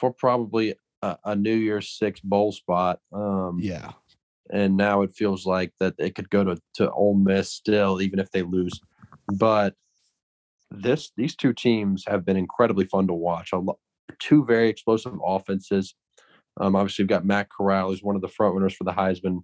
[0.01, 3.01] for probably a, a New Year's Six bowl spot.
[3.13, 3.93] Um, yeah,
[4.51, 8.19] and now it feels like that it could go to to Ole Miss still, even
[8.19, 8.81] if they lose.
[9.35, 9.75] But
[10.71, 13.53] this these two teams have been incredibly fun to watch.
[13.53, 13.79] Lo-
[14.19, 15.95] two very explosive offenses.
[16.61, 19.41] Um, obviously, we've got Matt Corral, who's one of the front runners for the Heisman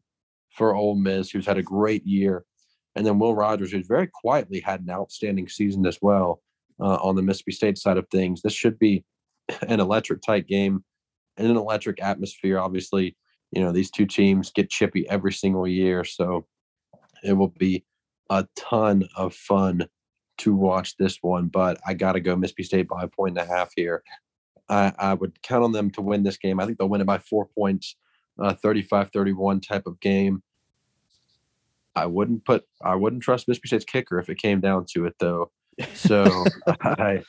[0.51, 2.45] for Ole Miss, who's had a great year,
[2.95, 6.43] and then Will Rogers, who's very quietly had an outstanding season as well
[6.81, 8.43] uh, on the Mississippi State side of things.
[8.43, 9.05] This should be
[9.69, 10.85] an electric tight game
[11.37, 12.59] in an electric atmosphere.
[12.59, 13.17] Obviously,
[13.53, 16.05] you know, these two teams get chippy every single year.
[16.05, 16.47] So
[17.25, 17.85] it will be
[18.31, 19.89] a ton of fun
[20.39, 21.49] to watch this one.
[21.49, 24.03] But I got to go Mississippi State by a point and a half here.
[24.69, 26.61] I, I, would count on them to win this game.
[26.61, 27.97] I think they'll win it by four points,
[28.39, 30.43] uh, 35 31 type of game.
[31.95, 35.17] I wouldn't put, I wouldn't trust Mississippi State's kicker if it came down to it,
[35.19, 35.51] though.
[35.95, 36.45] So
[36.83, 37.23] I,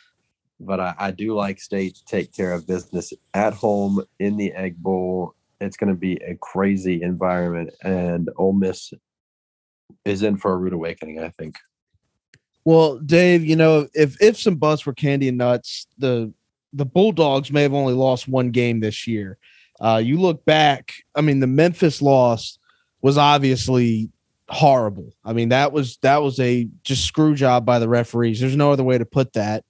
[0.60, 4.52] but I, I do like State to take care of business at home in the
[4.54, 5.36] Egg Bowl.
[5.62, 8.94] It's going to be a crazy environment, and Ole Miss
[10.06, 11.20] is in for a rude awakening.
[11.20, 11.58] I think.
[12.66, 16.34] Well, Dave, you know, if if some butts were candy and nuts, the
[16.74, 19.38] the Bulldogs may have only lost one game this year.
[19.80, 22.60] Uh, you look back, I mean, the Memphis loss
[23.02, 24.10] was obviously
[24.50, 25.14] horrible.
[25.24, 28.40] I mean, that was that was a just screw job by the referees.
[28.40, 29.64] There's no other way to put that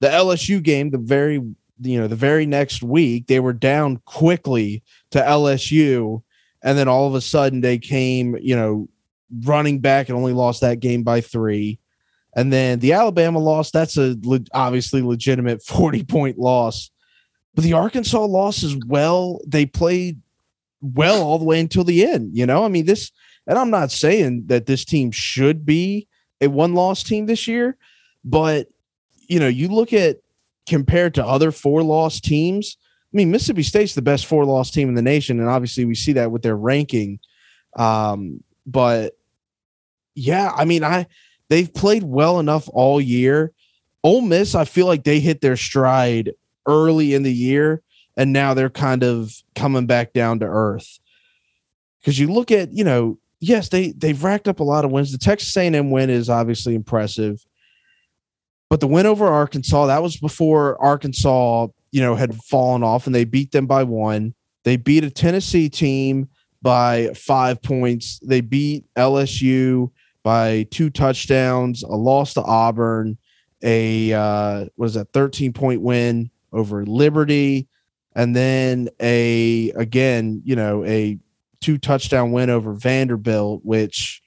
[0.00, 4.82] the LSU game, the very you know the very next week, they were down quickly
[5.12, 6.22] to LSU,
[6.62, 8.88] and then all of a sudden they came, you know,
[9.44, 11.78] running back and only lost that game by three.
[12.34, 16.90] And then the Alabama loss, that's a le- obviously legitimate 40 point loss.
[17.54, 20.20] But the Arkansas loss as well, they played
[20.80, 22.36] well all the way until the end.
[22.36, 23.10] You know, I mean, this,
[23.46, 26.06] and I'm not saying that this team should be
[26.40, 27.76] a one loss team this year,
[28.24, 28.68] but
[29.28, 30.18] you know, you look at
[30.68, 32.76] compared to other four loss teams.
[33.12, 35.94] I mean, Mississippi State's the best four loss team in the nation, and obviously we
[35.94, 37.18] see that with their ranking.
[37.76, 39.16] Um, but
[40.14, 41.06] yeah, I mean, I
[41.50, 43.52] they've played well enough all year.
[44.02, 46.32] Ole Miss, I feel like they hit their stride
[46.66, 47.82] early in the year,
[48.16, 50.98] and now they're kind of coming back down to earth.
[52.00, 55.12] Because you look at, you know, yes, they they've racked up a lot of wins.
[55.12, 57.44] The Texas A&M win is obviously impressive,
[58.70, 63.14] but the win over Arkansas that was before Arkansas, you know, had fallen off, and
[63.14, 64.34] they beat them by one.
[64.64, 66.28] They beat a Tennessee team
[66.62, 68.18] by five points.
[68.20, 69.90] They beat LSU
[70.22, 73.18] by two touchdowns, a loss to Auburn,
[73.62, 77.68] a uh, what is that, 13 point win over Liberty,
[78.14, 81.18] and then a again, you know, a
[81.60, 84.22] two touchdown win over Vanderbilt, which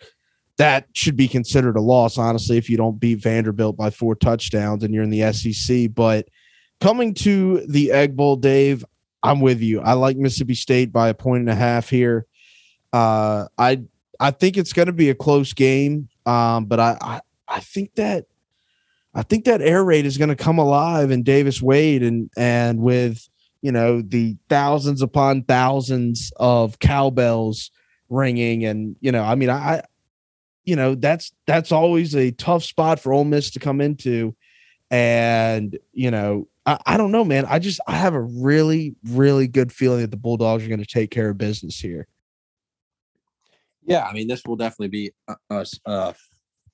[0.58, 4.84] that should be considered a loss, honestly, if you don't beat Vanderbilt by four touchdowns
[4.84, 5.94] and you're in the SEC.
[5.94, 6.28] But
[6.80, 8.86] coming to the Egg Bowl, Dave,
[9.24, 9.82] I'm with you.
[9.82, 12.28] I like Mississippi State by a point and a half here.
[12.91, 13.82] Uh, I
[14.20, 17.95] I think it's going to be a close game, um, but I, I I think
[17.95, 18.26] that
[19.14, 22.80] I think that air raid is going to come alive in Davis Wade and and
[22.80, 23.28] with
[23.61, 27.72] you know the thousands upon thousands of cowbells
[28.09, 29.84] ringing and you know I mean I
[30.66, 34.36] you know that's that's always a tough spot for Ole Miss to come into
[34.89, 37.45] and you know I, I don't know, man.
[37.45, 40.86] I just I have a really, really good feeling that the Bulldogs are going to
[40.86, 42.07] take care of business here.
[43.86, 46.16] Yeah, I mean, this will definitely be a, a, a,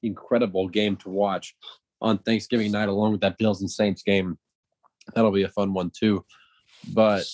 [0.01, 1.55] incredible game to watch
[2.01, 4.37] on Thanksgiving night, along with that Bills and Saints game.
[5.13, 6.23] That'll be a fun one too.
[6.93, 7.25] But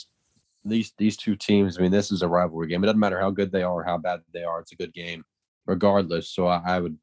[0.63, 2.83] these these two teams, I mean, this is a rivalry game.
[2.83, 4.93] It doesn't matter how good they are or how bad they are; it's a good
[4.93, 5.23] game,
[5.67, 6.33] regardless.
[6.33, 6.97] So I, I would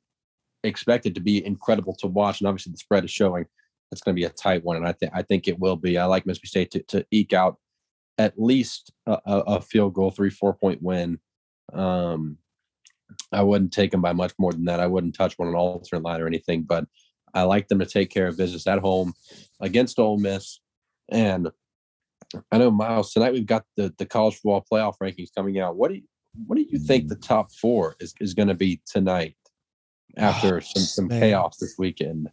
[0.65, 3.47] expect it to be incredible to watch, and obviously the spread is showing
[3.93, 5.99] it's going to be a tight one, and I think I think it will be.
[5.99, 7.59] I like Mississippi State to, to eke out
[8.19, 11.19] at least a, a field goal, three four point win.
[11.73, 12.39] Um,
[13.33, 14.81] I wouldn't take them by much more than that.
[14.81, 16.87] I wouldn't touch one on alternate line or anything, but
[17.35, 19.15] I like them to take care of business at home
[19.61, 20.61] against Ole Miss.
[21.09, 21.51] And
[22.51, 25.77] I know Miles tonight we've got the the college football playoff rankings coming out.
[25.77, 26.03] What do you
[26.47, 29.37] what do you think the top four is, is going to be tonight
[30.17, 31.21] after oh, some some man.
[31.21, 32.31] chaos this weekend?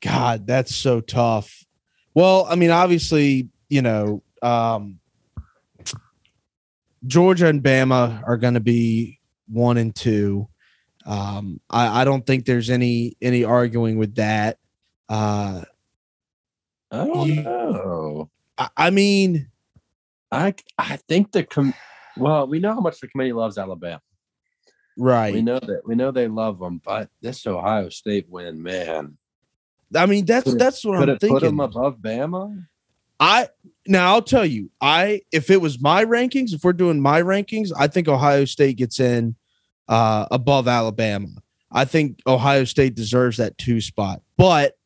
[0.00, 1.64] God, that's so tough.
[2.14, 4.98] Well, I mean, obviously, you know, um,
[7.06, 9.19] Georgia and Bama are going to be
[9.50, 10.48] one and two.
[11.06, 14.58] Um, I, I, don't think there's any any arguing with that.
[15.08, 15.62] Uh,
[16.90, 18.30] I don't you, know.
[18.58, 19.48] I, I, mean,
[20.30, 21.74] I I think the com-
[22.16, 24.02] well, we know how much the committee loves Alabama.
[24.96, 25.32] Right.
[25.32, 29.16] We know that we know they love them, but this Ohio State win, man.
[29.96, 31.30] I mean, that's could that's what I'm thinking.
[31.30, 32.66] Put them above Bama.
[33.18, 33.48] I
[33.86, 37.72] now I'll tell you, I if it was my rankings, if we're doing my rankings,
[37.76, 39.36] I think Ohio State gets in
[39.90, 41.28] uh, above Alabama.
[41.70, 44.78] I think Ohio State deserves that two spot, but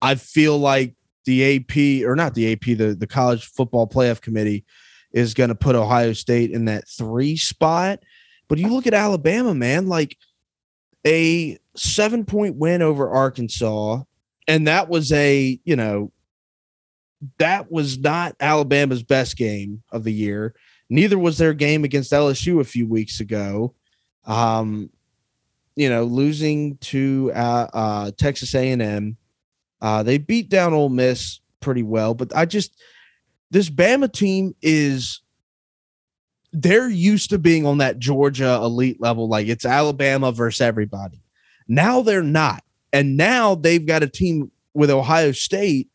[0.00, 0.94] I feel like
[1.26, 4.64] the AP or not the AP, the the College Football Playoff Committee
[5.12, 8.00] is going to put Ohio State in that three spot.
[8.48, 10.16] But you look at Alabama, man, like
[11.06, 14.02] a seven point win over Arkansas
[14.46, 16.12] and that was a you know
[17.38, 20.54] that was not Alabama's best game of the year.
[20.90, 23.74] Neither was their game against LSU a few weeks ago.
[24.26, 24.90] Um,
[25.76, 29.16] you know, losing to uh, uh, Texas A&M,
[29.80, 32.14] uh, they beat down Ole Miss pretty well.
[32.14, 32.80] But I just
[33.50, 35.20] this Bama team is
[36.52, 41.20] they're used to being on that Georgia elite level, like it's Alabama versus everybody.
[41.66, 42.62] Now they're not.
[42.92, 45.88] And now they've got a team with Ohio State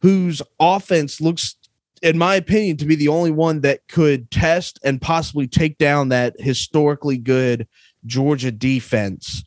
[0.00, 1.56] whose offense looks,
[2.02, 6.08] in my opinion, to be the only one that could test and possibly take down
[6.08, 7.68] that historically good
[8.06, 9.44] Georgia defense.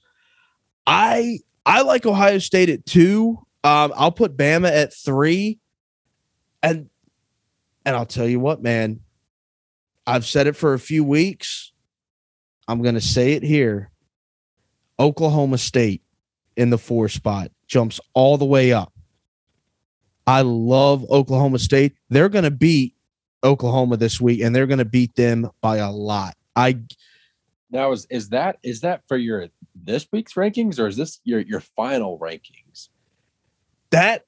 [0.85, 3.39] I I like Ohio State at two.
[3.63, 5.59] Um, I'll put Bama at three,
[6.61, 6.89] and
[7.85, 8.99] and I'll tell you what, man.
[10.05, 11.71] I've said it for a few weeks.
[12.67, 13.89] I'm going to say it here.
[14.99, 16.01] Oklahoma State
[16.55, 18.92] in the four spot, jumps all the way up.
[20.25, 21.95] I love Oklahoma State.
[22.09, 22.95] They're going to beat
[23.43, 26.35] Oklahoma this week, and they're going to beat them by a lot.
[26.55, 26.79] I
[27.71, 31.39] now is is that is that for your this week's rankings or is this your
[31.39, 32.89] your final rankings?
[33.89, 34.25] That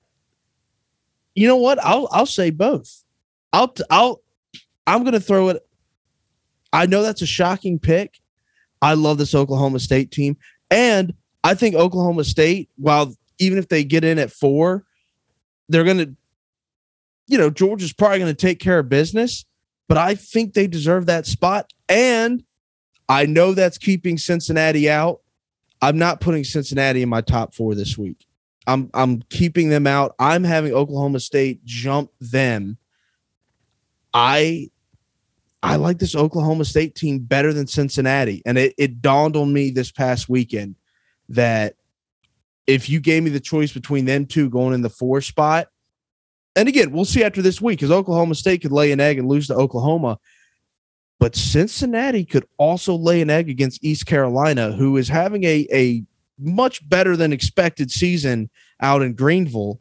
[1.36, 1.80] you know what?
[1.84, 3.04] I'll I'll say both.
[3.54, 4.22] I'll I'll
[4.88, 5.66] I'm going to throw it.
[6.74, 8.20] I know that's a shocking pick.
[8.82, 10.38] I love this Oklahoma State team,
[10.70, 14.84] and I think Oklahoma State, while even if they get in at four,
[15.70, 16.16] they're going to,
[17.28, 19.46] you know, Georgia's probably going to take care of business,
[19.88, 21.72] but I think they deserve that spot.
[21.90, 22.44] And
[23.10, 25.22] I know that's keeping Cincinnati out,
[25.82, 28.26] I'm not putting Cincinnati in my top four this week.
[28.68, 30.16] I'm I'm keeping them out.
[30.18, 32.78] I'm having Oklahoma State jump them.
[34.14, 34.72] I
[35.62, 38.42] I like this Oklahoma State team better than Cincinnati.
[38.46, 40.76] And it, it dawned on me this past weekend
[41.30, 41.76] that
[42.68, 45.68] if you gave me the choice between them two going in the four spot,
[46.56, 49.28] and again, we'll see after this week because Oklahoma State could lay an egg and
[49.28, 50.20] lose to Oklahoma.
[51.20, 56.04] But Cincinnati could also lay an egg against East Carolina, who is having a, a
[56.38, 58.50] much better than expected season
[58.82, 59.80] out in Greenville.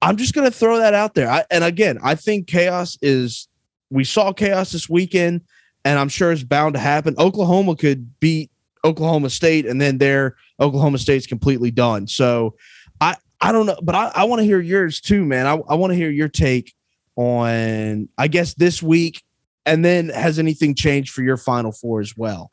[0.00, 1.28] I'm just going to throw that out there.
[1.28, 3.48] I, and again, I think chaos is,
[3.90, 5.42] we saw chaos this weekend,
[5.84, 7.16] and I'm sure it's bound to happen.
[7.18, 8.51] Oklahoma could beat
[8.84, 12.06] Oklahoma State, and then there, Oklahoma State's completely done.
[12.06, 12.56] So
[13.00, 15.46] I, I don't know, but I, I want to hear yours too, man.
[15.46, 16.74] I, I want to hear your take
[17.16, 19.22] on, I guess, this week.
[19.64, 22.50] And then has anything changed for your final four as well?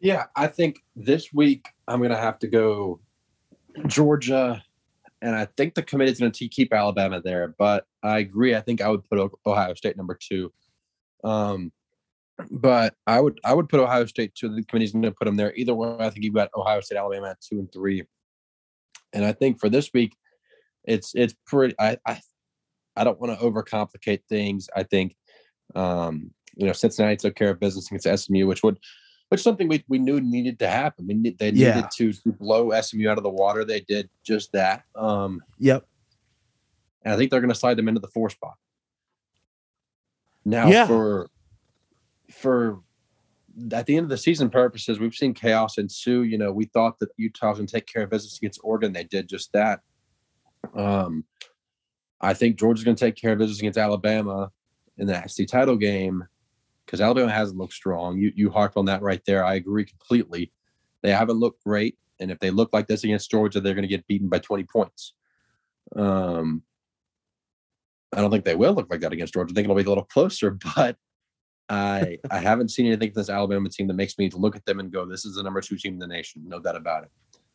[0.00, 3.00] Yeah, I think this week I'm going to have to go
[3.86, 4.62] Georgia,
[5.20, 7.54] and I think the committee's going to keep Alabama there.
[7.58, 8.54] But I agree.
[8.54, 10.50] I think I would put Ohio State number two.
[11.24, 11.72] Um,
[12.50, 14.54] but I would I would put Ohio State two.
[14.54, 15.54] The committee's going to put them there.
[15.54, 18.04] Either way, I think you've got Ohio State, Alabama at two and three.
[19.12, 20.16] And I think for this week,
[20.84, 21.74] it's it's pretty.
[21.78, 22.20] I I,
[22.96, 24.68] I don't want to overcomplicate things.
[24.74, 25.16] I think
[25.74, 28.78] um, you know Cincinnati took care of business against SMU, which would
[29.32, 31.06] which is something we, we knew needed to happen.
[31.06, 31.88] We need, they needed yeah.
[31.90, 33.64] to, blow SMU out of the water.
[33.64, 34.82] They did just that.
[34.94, 35.86] Um, yep.
[37.02, 38.56] And I think they're going to slide them into the four spot.
[40.44, 40.86] Now yeah.
[40.86, 41.30] for
[42.42, 42.80] for
[43.72, 46.22] at the end of the season purposes, we've seen chaos ensue.
[46.22, 48.92] You know, we thought that Utah was going to take care of business against Oregon.
[48.92, 49.80] They did just that.
[50.74, 51.24] Um,
[52.20, 54.50] I think Georgia's going to take care of business against Alabama
[54.98, 56.24] in the SEC title game
[56.86, 58.18] because Alabama hasn't looked strong.
[58.18, 59.44] You you harped on that right there.
[59.44, 60.52] I agree completely.
[61.02, 63.88] They haven't looked great, and if they look like this against Georgia, they're going to
[63.88, 65.14] get beaten by 20 points.
[65.96, 66.62] Um,
[68.14, 69.52] I don't think they will look like that against Georgia.
[69.52, 70.96] I think it'll be a little closer, but
[71.68, 74.80] I I haven't seen anything from this Alabama team that makes me look at them
[74.80, 77.10] and go, "This is the number two team in the nation." No doubt about it.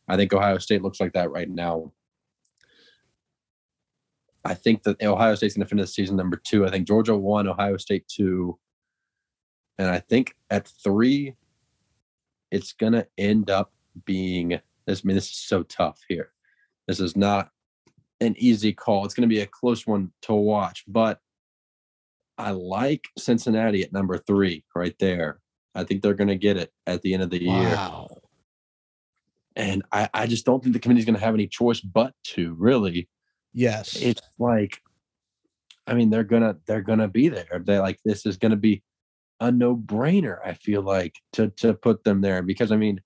[0.08, 1.92] I think Ohio State looks like that right now.
[4.44, 6.66] I think that Ohio State's going to finish the season number two.
[6.66, 8.58] I think Georgia one, Ohio State two,
[9.78, 11.34] and I think at three,
[12.50, 13.72] it's going to end up
[14.04, 15.02] being this.
[15.04, 16.32] I mean, this is so tough here.
[16.86, 17.50] This is not
[18.20, 19.04] an easy call.
[19.04, 21.20] It's going to be a close one to watch, but
[22.38, 25.40] I like Cincinnati at number three right there.
[25.74, 28.08] I think they're going to get it at the end of the wow.
[28.08, 28.18] year.
[29.56, 32.54] And I, I just don't think the committee's going to have any choice but to
[32.54, 33.08] really.
[33.52, 33.96] Yes.
[33.96, 34.80] It's like,
[35.88, 37.62] I mean, they're gonna they're gonna be there.
[37.64, 38.82] They're like, this is gonna be
[39.40, 40.36] a no-brainer.
[40.44, 43.00] I feel like to to put them there because I mean,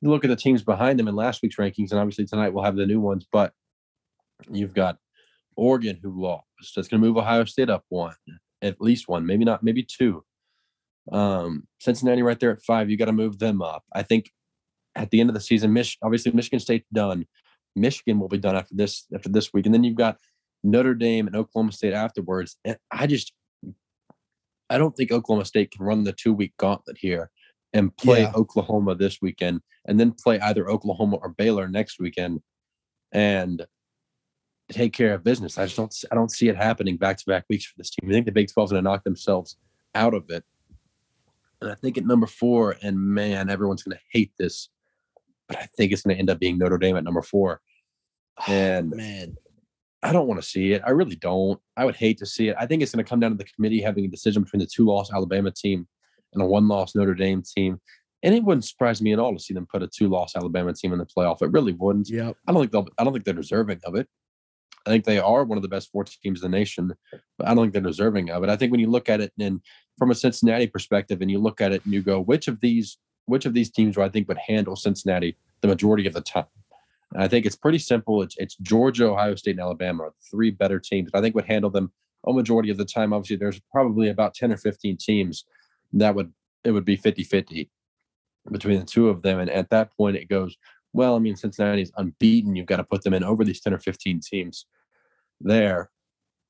[0.00, 2.64] you look at the teams behind them in last week's rankings, and obviously tonight we'll
[2.64, 3.26] have the new ones.
[3.30, 3.52] But
[4.50, 4.98] you've got
[5.56, 6.44] Oregon who lost.
[6.74, 8.14] That's going to move Ohio State up one,
[8.64, 10.24] at least one, maybe not, maybe two.
[11.12, 12.90] Um, Cincinnati right there at five.
[12.90, 13.84] You got to move them up.
[13.92, 14.30] I think
[14.96, 17.26] at the end of the season, Mich- obviously Michigan State's done.
[17.76, 20.18] Michigan will be done after this after this week, and then you've got
[20.62, 22.56] Notre Dame and Oklahoma State afterwards.
[22.64, 23.32] And I just
[24.70, 27.30] I don't think Oklahoma State can run the two week gauntlet here
[27.72, 28.32] and play yeah.
[28.34, 32.40] Oklahoma this weekend and then play either Oklahoma or Baylor next weekend
[33.12, 33.66] and
[34.70, 35.58] take care of business.
[35.58, 38.08] I just don't I don't see it happening back to back weeks for this team.
[38.08, 39.56] I think the Big 12 is going to knock themselves
[39.94, 40.44] out of it.
[41.60, 44.68] And I think at number four, and man, everyone's going to hate this,
[45.48, 47.60] but I think it's going to end up being Notre Dame at number four.
[48.40, 49.36] Oh, and man,
[50.02, 50.82] I don't want to see it.
[50.84, 51.60] I really don't.
[51.76, 52.56] I would hate to see it.
[52.58, 54.66] I think it's going to come down to the committee having a decision between the
[54.66, 55.86] two loss Alabama team
[56.32, 57.80] and a one loss Notre Dame team.
[58.22, 60.72] And it wouldn't surprise me at all to see them put a two loss Alabama
[60.72, 61.42] team in the playoff.
[61.42, 62.08] It really wouldn't.
[62.08, 62.32] Yeah.
[62.46, 64.08] I don't think they'll I don't think they're deserving of it.
[64.86, 66.92] I think they are one of the best four teams in the nation,
[67.38, 68.50] but I don't think they're deserving of it.
[68.50, 69.60] I think when you look at it and
[69.98, 72.98] from a Cincinnati perspective and you look at it and you go, which of these
[73.26, 76.44] which of these teams do I think would handle Cincinnati the majority of the time?
[77.12, 78.22] And I think it's pretty simple.
[78.22, 81.10] It's it's Georgia, Ohio State, and Alabama are the three better teams.
[81.14, 81.90] I think would handle them
[82.26, 83.12] a majority of the time.
[83.12, 85.44] Obviously, there's probably about 10 or 15 teams
[85.94, 86.32] that would
[86.64, 87.68] it would be 50-50
[88.50, 89.38] between the two of them.
[89.38, 90.56] And at that point it goes,
[90.94, 92.56] well, I mean, Cincinnati's unbeaten.
[92.56, 94.66] You've got to put them in over these 10 or 15 teams
[95.40, 95.90] there.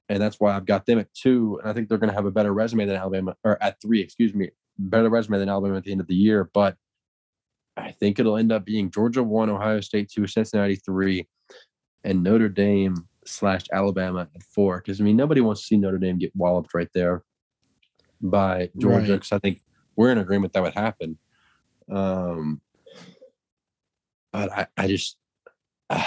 [0.09, 1.59] And that's why I've got them at two.
[1.61, 4.01] And I think they're going to have a better resume than Alabama, or at three,
[4.01, 6.51] excuse me, better resume than Alabama at the end of the year.
[6.53, 6.77] But
[7.77, 11.27] I think it'll end up being Georgia one, Ohio State two, Cincinnati three,
[12.05, 14.79] and Notre Dame slash Alabama at four.
[14.79, 17.25] Because I mean, nobody wants to see Notre Dame get walloped right there
[18.21, 19.15] by Georgia.
[19.15, 19.39] Because right.
[19.39, 19.63] I think
[19.97, 21.19] we're in agreement that would happen.
[21.91, 22.61] Um,
[24.33, 25.17] but I, I just,
[25.91, 26.05] uh,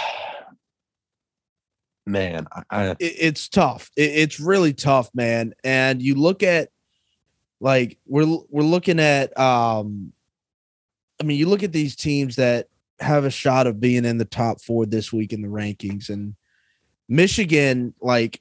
[2.08, 3.90] man, I, I it, it's tough.
[3.96, 5.54] It, it's really tough, man.
[5.62, 6.70] And you look at
[7.60, 10.12] like we're we're looking at um
[11.20, 12.68] I mean, you look at these teams that
[13.00, 16.34] have a shot of being in the top 4 this week in the rankings and
[17.08, 18.40] Michigan like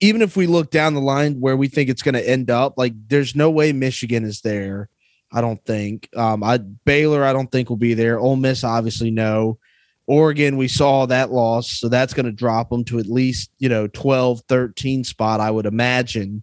[0.00, 2.74] even if we look down the line where we think it's going to end up,
[2.76, 4.88] like there's no way Michigan is there.
[5.32, 6.08] I don't think.
[6.16, 8.18] Um, I Baylor, I don't think will be there.
[8.18, 9.58] Ole Miss, obviously, no.
[10.08, 13.68] Oregon, we saw that loss, so that's going to drop them to at least you
[13.68, 16.42] know 12, 13 spot, I would imagine.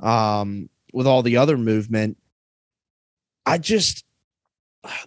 [0.00, 2.16] Um, with all the other movement,
[3.44, 4.04] I just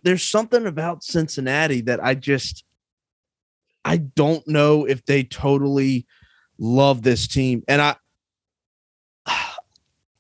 [0.03, 2.63] there's something about Cincinnati that I just
[3.83, 6.05] I don't know if they totally
[6.59, 7.95] love this team, and I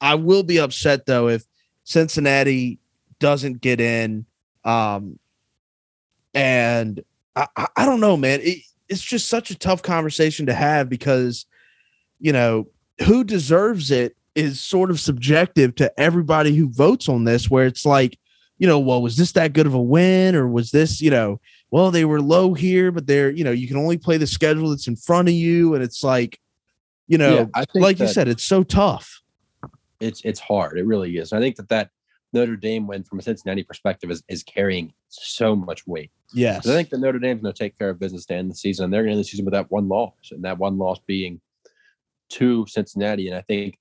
[0.01, 1.45] I will be upset though if
[1.83, 2.79] Cincinnati
[3.19, 4.25] doesn't get in.
[4.63, 5.19] Um,
[6.33, 7.03] and
[7.37, 8.39] I, I don't know, man.
[8.41, 8.59] It,
[8.89, 11.45] it's just such a tough conversation to have because,
[12.19, 12.67] you know,
[13.05, 17.85] who deserves it is sort of subjective to everybody who votes on this, where it's
[17.85, 18.17] like,
[18.57, 21.39] you know, well, was this that good of a win or was this, you know,
[21.69, 24.69] well, they were low here, but they're, you know, you can only play the schedule
[24.69, 25.75] that's in front of you.
[25.75, 26.39] And it's like,
[27.07, 29.21] you know, yeah, like you said, it's so tough.
[29.99, 30.77] It's, it's hard.
[30.77, 31.33] It really is.
[31.33, 31.89] I think that that
[32.33, 36.11] Notre Dame win from a Cincinnati perspective is, is carrying so much weight.
[36.33, 36.67] Yes.
[36.67, 38.85] I think that Notre Dame's going to take care of business to end the season.
[38.85, 40.99] And they're going to end the season with that one loss, and that one loss
[41.07, 41.39] being
[42.29, 43.27] to Cincinnati.
[43.27, 43.77] And I think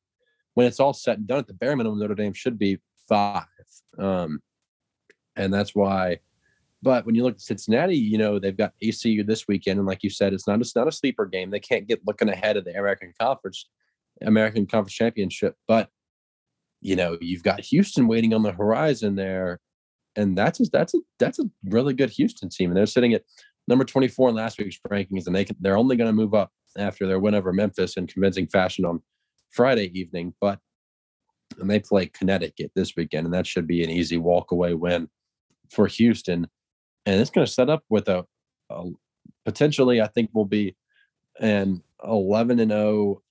[0.55, 2.79] when it's all said and done, at the bare minimum, Notre Dame should be
[3.09, 3.45] five.
[3.99, 4.41] Um,
[5.35, 6.21] and that's why.
[6.83, 10.03] But when you look at Cincinnati, you know they've got ACU this weekend, and like
[10.03, 11.51] you said, it's not it's not a sleeper game.
[11.51, 13.69] They can't get looking ahead of the American Conference,
[14.23, 15.57] American Conference Championship.
[15.67, 15.91] But
[16.81, 19.61] you know, you've got Houston waiting on the horizon there,
[20.15, 23.23] and that's a, that's a that's a really good Houston team, and they're sitting at
[23.69, 26.53] number 24 in last week's rankings, and they can, they're only going to move up
[26.79, 29.03] after their win over Memphis in convincing fashion on
[29.51, 30.59] Friday evening, but
[31.59, 35.09] and they play Connecticut this weekend, and that should be an easy walk away win
[35.71, 36.47] for Houston,
[37.07, 38.25] and it's going to set up with a,
[38.71, 38.85] a
[39.45, 40.77] potentially I think will be
[41.41, 43.23] an 11 and 0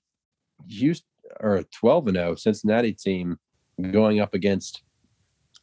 [0.67, 1.07] Houston
[1.39, 3.38] or a 12 and 0 Cincinnati team
[3.91, 4.82] going up against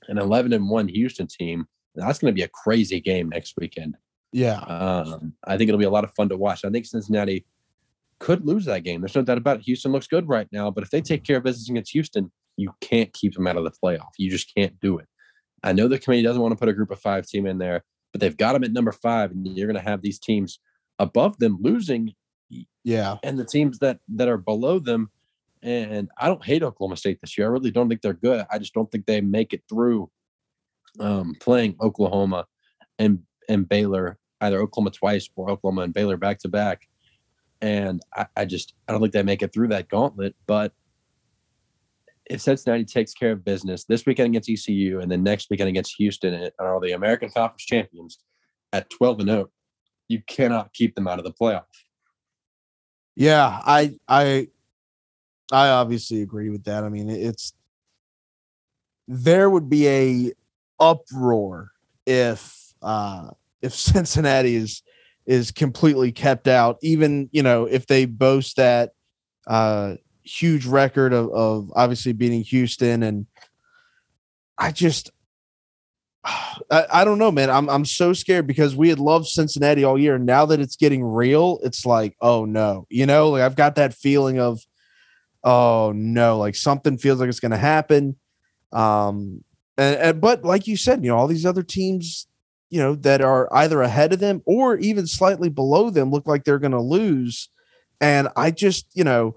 [0.09, 1.67] an 11 and 1 Houston team.
[1.95, 3.97] That's going to be a crazy game next weekend.
[4.33, 4.61] Yeah.
[4.61, 6.65] Um, I think it'll be a lot of fun to watch.
[6.65, 7.45] I think Cincinnati
[8.19, 9.01] could lose that game.
[9.01, 9.65] There's no doubt about it.
[9.65, 12.73] Houston looks good right now, but if they take care of business against Houston, you
[12.81, 14.11] can't keep them out of the playoff.
[14.19, 15.07] You just can't do it.
[15.63, 17.85] I know the committee doesn't want to put a group of five team in there,
[18.13, 20.59] but they've got them at number five, and you're going to have these teams
[20.99, 22.15] above them losing.
[22.85, 23.17] Yeah.
[23.23, 25.11] And the teams that that are below them
[25.63, 27.47] and I don't hate Oklahoma State this year.
[27.47, 28.45] I really don't think they're good.
[28.51, 30.11] I just don't think they make it through
[31.01, 32.47] um, playing Oklahoma
[32.99, 36.83] and and Baylor, either Oklahoma twice or Oklahoma and Baylor back to back.
[37.61, 40.35] And I, I just I don't think they make it through that gauntlet.
[40.47, 40.73] But
[42.27, 45.95] if Cincinnati takes care of business this weekend against ECU and then next weekend against
[45.99, 48.19] Houston and are the American Conference champions
[48.73, 49.51] at 12 and 0,
[50.09, 51.65] you cannot keep them out of the playoff.
[53.15, 54.49] Yeah, I I
[55.53, 56.83] I obviously agree with that.
[56.83, 57.53] I mean, it's
[59.07, 60.33] there would be a
[60.81, 61.71] uproar
[62.07, 63.31] if uh
[63.61, 64.83] if Cincinnati is
[65.27, 68.93] is completely kept out, even you know, if they boast that
[69.47, 69.95] uh
[70.25, 73.27] huge record of, of obviously beating Houston and
[74.57, 75.11] I just
[76.25, 77.51] I, I don't know, man.
[77.51, 80.19] I'm I'm so scared because we had loved Cincinnati all year.
[80.19, 83.95] Now that it's getting real, it's like, oh no, you know, like I've got that
[83.95, 84.65] feeling of
[85.45, 88.17] oh no, like something feels like it's going to happen.
[88.73, 89.45] Um,
[89.77, 92.27] and, and, but like you said, you know, all these other teams,
[92.71, 96.45] you know, that are either ahead of them or even slightly below them look like
[96.45, 97.49] they're going to lose.
[98.01, 99.37] And I just, you know,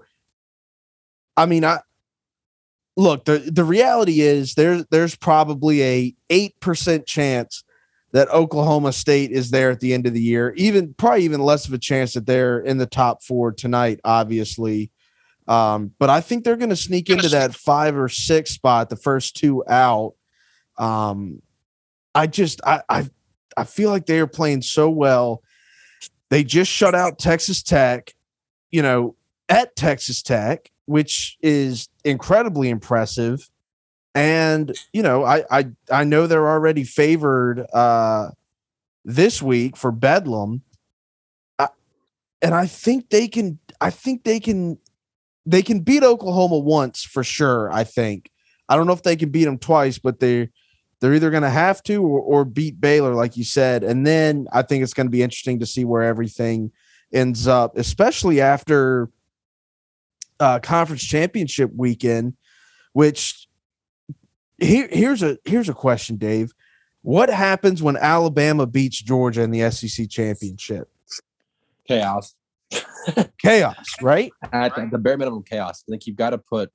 [1.36, 1.80] I mean, I
[2.96, 7.62] look the the reality is there's there's probably a eight percent chance
[8.12, 10.54] that Oklahoma State is there at the end of the year.
[10.56, 14.00] Even probably even less of a chance that they're in the top four tonight.
[14.04, 14.90] Obviously,
[15.48, 18.96] um, but I think they're going to sneak into that five or six spot, the
[18.96, 20.14] first two out.
[20.78, 21.40] Um,
[22.14, 23.08] I just I, I
[23.56, 25.42] I feel like they are playing so well.
[26.30, 28.14] They just shut out Texas Tech,
[28.70, 29.14] you know,
[29.48, 33.48] at Texas Tech, which is incredibly impressive.
[34.14, 38.30] And you know, I I I know they're already favored uh,
[39.04, 40.62] this week for Bedlam,
[41.58, 41.68] I,
[42.42, 43.58] and I think they can.
[43.80, 44.78] I think they can
[45.46, 47.72] they can beat Oklahoma once for sure.
[47.72, 48.30] I think.
[48.68, 50.50] I don't know if they can beat them twice, but they
[51.00, 53.84] They're either going to have to or, or beat Baylor, like you said.
[53.84, 56.72] And then I think it's going to be interesting to see where everything
[57.12, 59.08] ends up, especially after
[60.40, 62.34] uh, conference championship weekend.
[62.92, 63.46] Which
[64.58, 66.52] here, here's a here's a question, Dave.
[67.02, 70.88] What happens when Alabama beats Georgia in the SEC championship?
[71.86, 72.34] Chaos.
[73.38, 74.32] Chaos, right?
[74.52, 75.84] At, at the bare minimum, chaos.
[75.88, 76.70] I think you've got to put.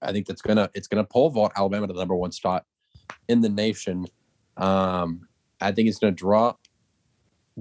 [0.00, 2.64] I think that's gonna it's gonna pole vault Alabama to the number one spot
[3.28, 4.06] in the nation.
[4.56, 5.28] Um,
[5.60, 6.60] I think it's gonna drop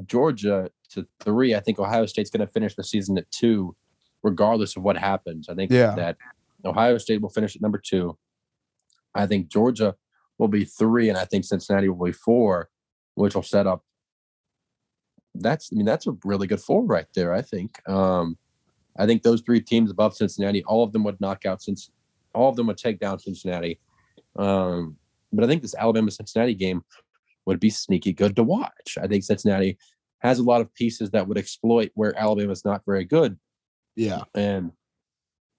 [0.06, 1.54] Georgia to three.
[1.56, 3.76] I think Ohio State's gonna finish the season at two,
[4.24, 5.50] regardless of what happens.
[5.50, 5.94] I think Yeah.
[5.96, 6.18] that
[6.66, 8.18] Ohio State will finish at number two.
[9.14, 9.96] I think Georgia
[10.38, 12.70] will be three, and I think Cincinnati will be four,
[13.16, 13.84] which will set up.
[15.36, 17.34] That's I mean that's a really good four right there.
[17.34, 17.78] I think.
[17.88, 18.38] Um,
[18.98, 21.90] I think those three teams above Cincinnati, all of them would knock out since
[22.36, 23.80] all of them would take down Cincinnati.
[24.36, 24.98] Um,
[25.32, 26.84] but I think this Alabama Cincinnati game
[27.46, 28.98] would be sneaky good to watch.
[29.02, 29.78] I think Cincinnati
[30.20, 33.40] has a lot of pieces that would exploit where Alabama's not very good
[33.96, 34.24] Yeah.
[34.36, 34.72] and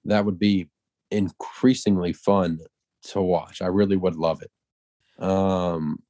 [0.04, 0.68] that would be
[1.10, 2.60] increasingly fun
[3.04, 3.60] to watch.
[3.62, 5.22] I really would love it.
[5.22, 6.02] Um,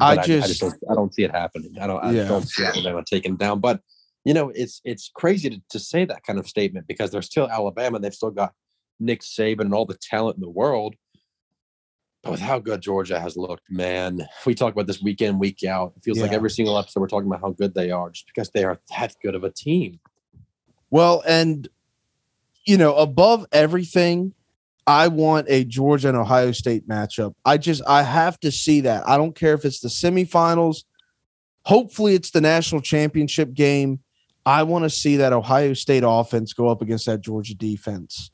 [0.00, 1.74] I but just- don't, I don't see it happening.
[1.80, 2.02] I don't.
[2.04, 2.28] I Yeah.
[2.28, 3.60] don't see Alabama taken down.
[3.60, 3.80] But
[4.24, 7.48] you know, it's it's crazy to, to say that kind of statement because they're still
[7.48, 7.98] Alabama.
[7.98, 8.52] They've still got
[9.00, 10.94] Nick Saban and all the talent in the world.
[12.22, 15.62] But with how good Georgia has looked, man, we talk about this week in, week
[15.62, 15.92] out.
[15.96, 18.50] It feels like every single episode we're talking about how good they are, just because
[18.50, 20.00] they are that good of a team.
[20.90, 21.68] Well, and
[22.64, 24.34] you know, above everything,
[24.86, 27.34] I want a Georgia and Ohio State matchup.
[27.44, 29.06] I just I have to see that.
[29.08, 30.84] I don't care if it's the semifinals.
[31.64, 34.00] Hopefully it's the national championship game.
[34.44, 38.30] I want to see that Ohio State offense go up against that Georgia defense.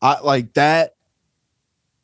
[0.00, 0.94] I like that.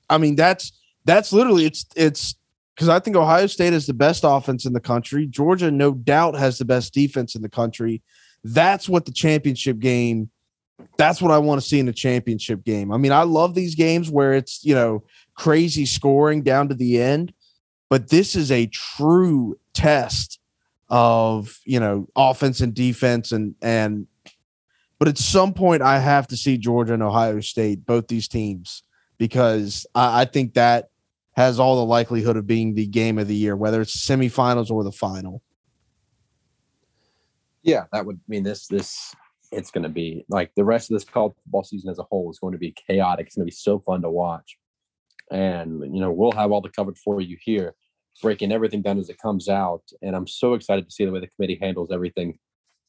[0.09, 0.73] I mean, that's
[1.05, 2.37] that's literally it's it's
[2.75, 5.27] because I think Ohio State is the best offense in the country.
[5.27, 8.01] Georgia, no doubt, has the best defense in the country.
[8.45, 10.31] That's what the championship game.
[10.97, 12.93] That's what I want to see in a championship game.
[12.93, 15.05] I mean, I love these games where it's you know
[15.35, 17.33] crazy scoring down to the end,
[17.89, 20.41] but this is a true test
[20.89, 24.07] of you know offense and defense and and.
[24.99, 28.83] But at some point, I have to see Georgia and Ohio State, both these teams,
[29.16, 30.89] because I, I think that
[31.37, 34.83] has all the likelihood of being the game of the year, whether it's semifinals or
[34.83, 35.41] the final.
[37.62, 39.14] Yeah, that would mean this this
[39.51, 42.31] it's going to be like the rest of this college football season as a whole
[42.31, 43.27] is going to be chaotic.
[43.27, 44.59] It's going to be so fun to watch,
[45.31, 47.75] and you know we'll have all the covered for you here,
[48.23, 49.83] breaking everything down as it comes out.
[50.03, 52.39] And I'm so excited to see the way the committee handles everything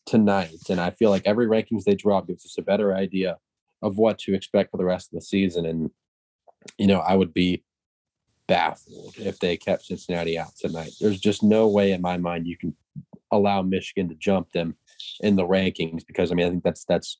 [0.05, 0.70] tonight.
[0.70, 3.38] And I feel like every rankings they drop gives us a better idea
[3.82, 5.66] of what to expect for the rest of the season.
[5.66, 5.91] And
[6.78, 7.64] you know I would be
[8.47, 10.91] baffled if they kept Cincinnati out tonight.
[10.99, 12.76] There's just no way in my mind you can
[13.32, 14.76] allow Michigan to jump them
[15.21, 17.17] in the rankings because I mean I think that's that's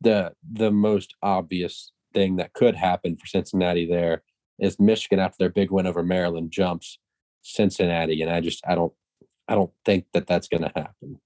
[0.00, 4.22] the the most obvious thing that could happen for Cincinnati there
[4.58, 6.98] is Michigan after their big win over Maryland jumps
[7.42, 8.92] Cincinnati and I just I don't
[9.48, 11.20] I don't think that that's going to happen.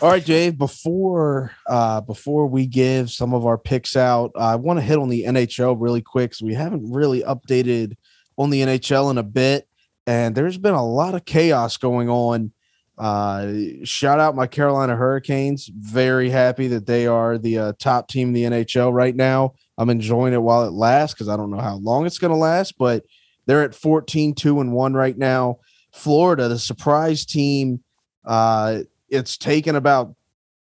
[0.00, 0.56] All right, Dave.
[0.56, 5.08] Before uh, before we give some of our picks out, I want to hit on
[5.08, 6.32] the NHL really quick.
[6.40, 7.96] We haven't really updated
[8.38, 9.68] on the NHL in a bit,
[10.06, 12.52] and there's been a lot of chaos going on.
[13.00, 15.70] Uh, shout out my Carolina Hurricanes.
[15.74, 19.54] Very happy that they are the uh, top team in the NHL right now.
[19.78, 22.36] I'm enjoying it while it lasts because I don't know how long it's going to
[22.36, 23.04] last, but
[23.46, 25.60] they're at 14 2 and 1 right now.
[25.92, 27.82] Florida, the surprise team,
[28.26, 30.14] uh, it's taken about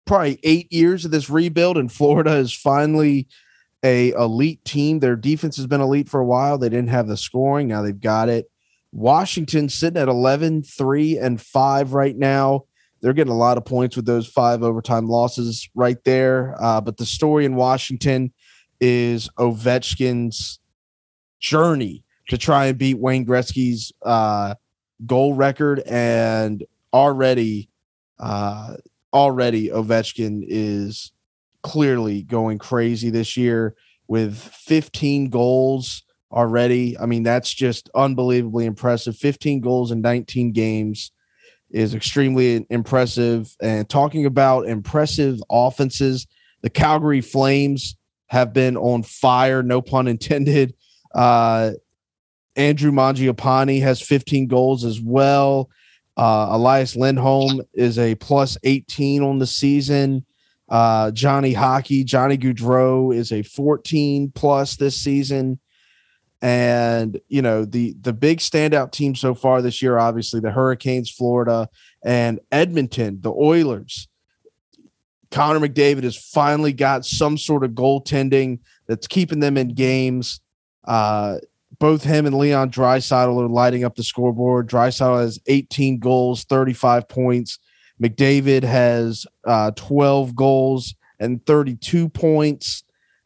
[0.05, 3.29] probably eight years of this rebuild, and Florida is finally
[3.85, 4.99] a elite team.
[4.99, 6.59] Their defense has been elite for a while.
[6.59, 7.69] They didn't have the scoring.
[7.69, 8.51] Now they've got it.
[8.95, 12.65] Washington sitting at 11, 3, and 5 right now.
[13.01, 16.57] They're getting a lot of points with those five overtime losses right there.
[16.59, 18.33] Uh, but the story in Washington
[18.81, 20.61] is Ovechkin's
[21.41, 24.55] journey to try and beat Wayne Gretzky's uh,
[25.05, 25.81] goal record.
[25.81, 26.65] And
[26.95, 27.69] already,
[28.21, 28.77] uh,
[29.13, 31.13] already Ovechkin is
[31.63, 33.75] clearly going crazy this year
[34.07, 36.04] with 15 goals
[36.35, 36.99] already.
[36.99, 39.17] I mean, that's just unbelievably impressive.
[39.17, 41.13] 15 goals in 19 games
[41.71, 43.55] is extremely impressive.
[43.61, 46.27] And talking about impressive offenses,
[46.63, 50.75] the Calgary Flames have been on fire, no pun intended.
[51.15, 51.73] Uh,
[52.57, 55.71] Andrew Mangiapane has 15 goals as well.
[56.17, 60.25] Uh, Elias Lindholm is a plus 18 on the season.
[60.69, 65.59] Uh, Johnny Hockey, Johnny Gaudreau is a 14 plus this season.
[66.43, 71.11] And you know the the big standout team so far this year, obviously the Hurricanes,
[71.11, 71.69] Florida,
[72.05, 74.09] and Edmonton, the Oilers.
[75.31, 80.41] Connor McDavid has finally got some sort of goaltending that's keeping them in games.
[80.85, 81.39] Uh,
[81.81, 84.69] both him and Leon Draisaitl are lighting up the scoreboard.
[84.69, 87.59] Draisaitl has 18 goals, 35 points.
[88.01, 92.84] McDavid has uh, 12 goals and 32 points.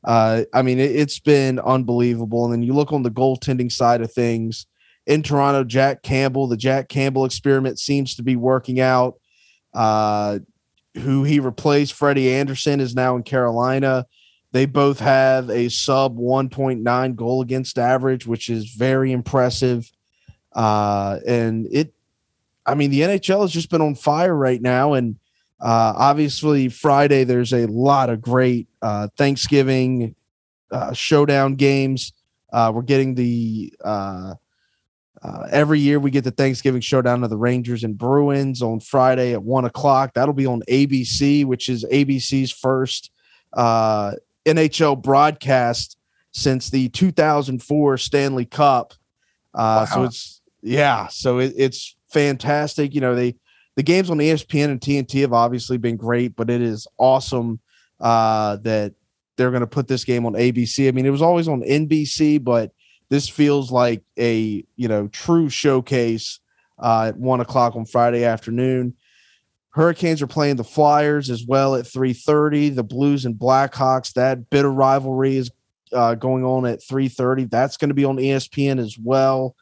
[0.09, 2.47] Uh, I mean, it, has been unbelievable.
[2.47, 4.67] And then you look on the goaltending side of things
[5.07, 9.21] in Toronto, Jack Campbell, the Jack Campbell experiment seems to be working out.
[9.75, 10.39] Uh,
[10.95, 14.07] who he replaced, Freddie Andersen, is now in Carolina.
[14.53, 19.93] They both have a sub 1.9 goal against average, which is very impressive.
[20.55, 21.93] Uh, and it,
[22.65, 24.95] I mean, the NHL has just been on fire right now.
[24.95, 25.17] And
[25.61, 30.15] uh, obviously, Friday, there's a lot of great uh, Thanksgiving
[30.71, 32.13] uh, showdown games.
[32.53, 34.35] Uh, we're getting the uh,
[35.23, 39.33] uh, every year we get the Thanksgiving showdown of the Rangers and Bruins on Friday
[39.33, 40.15] at one o'clock.
[40.15, 43.11] That'll be on ABC, which is ABC's first
[43.55, 44.13] uh,
[44.47, 45.99] NHL broadcast
[46.31, 48.95] since the 2004 Stanley Cup.
[49.55, 49.95] Uh, wow.
[49.95, 52.95] So it's yeah, so it, it's fantastic.
[52.95, 53.35] You know they
[53.79, 57.61] the games on ESPN and TNT have obviously been great, but it is awesome
[58.01, 58.93] uh, that
[59.37, 60.89] they're going to put this game on ABC.
[60.89, 62.73] I mean, it was always on NBC, but
[63.09, 66.41] this feels like a you know true showcase
[66.81, 68.95] uh, at one o'clock on Friday afternoon.
[69.71, 72.75] Hurricanes are playing the Flyers as well at 3:30.
[72.75, 74.13] The Blues and Blackhawks.
[74.15, 75.53] That bitter rivalry is
[75.93, 77.49] uh, going on at 3:30.
[77.49, 79.55] That's going to be on ESPN as well.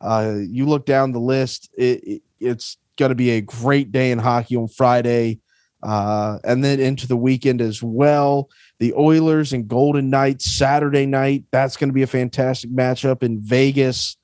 [0.00, 1.70] Uh, you look down the list.
[1.78, 5.40] It, it, it's going to be a great day in hockey on Friday,
[5.82, 8.48] uh, and then into the weekend as well
[8.80, 11.44] the Oilers and Golden Knights Saturday night.
[11.52, 14.16] That's going to be a fantastic matchup in Vegas.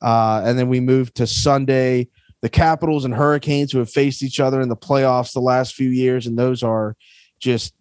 [0.00, 2.08] Uh, and then we move to Sunday.
[2.40, 5.88] The Capitals and Hurricanes, who have faced each other in the playoffs the last few
[5.88, 6.96] years, and those are
[7.40, 7.74] just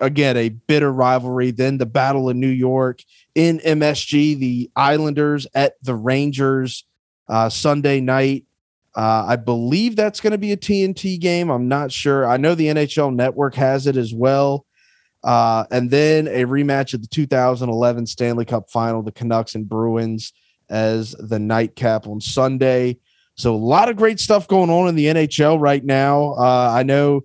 [0.00, 1.50] again a bitter rivalry.
[1.50, 3.00] Then the Battle of New York
[3.34, 6.84] in MSG, the Islanders at the Rangers
[7.28, 8.44] uh, Sunday night.
[8.96, 11.50] Uh, I believe that's going to be a TNT game.
[11.50, 12.26] I'm not sure.
[12.26, 14.66] I know the NHL Network has it as well.
[15.24, 20.32] Uh, and then a rematch of the 2011 Stanley Cup final, the Canucks and Bruins,
[20.68, 22.98] as the nightcap on Sunday.
[23.36, 26.34] So a lot of great stuff going on in the NHL right now.
[26.34, 27.22] Uh, I know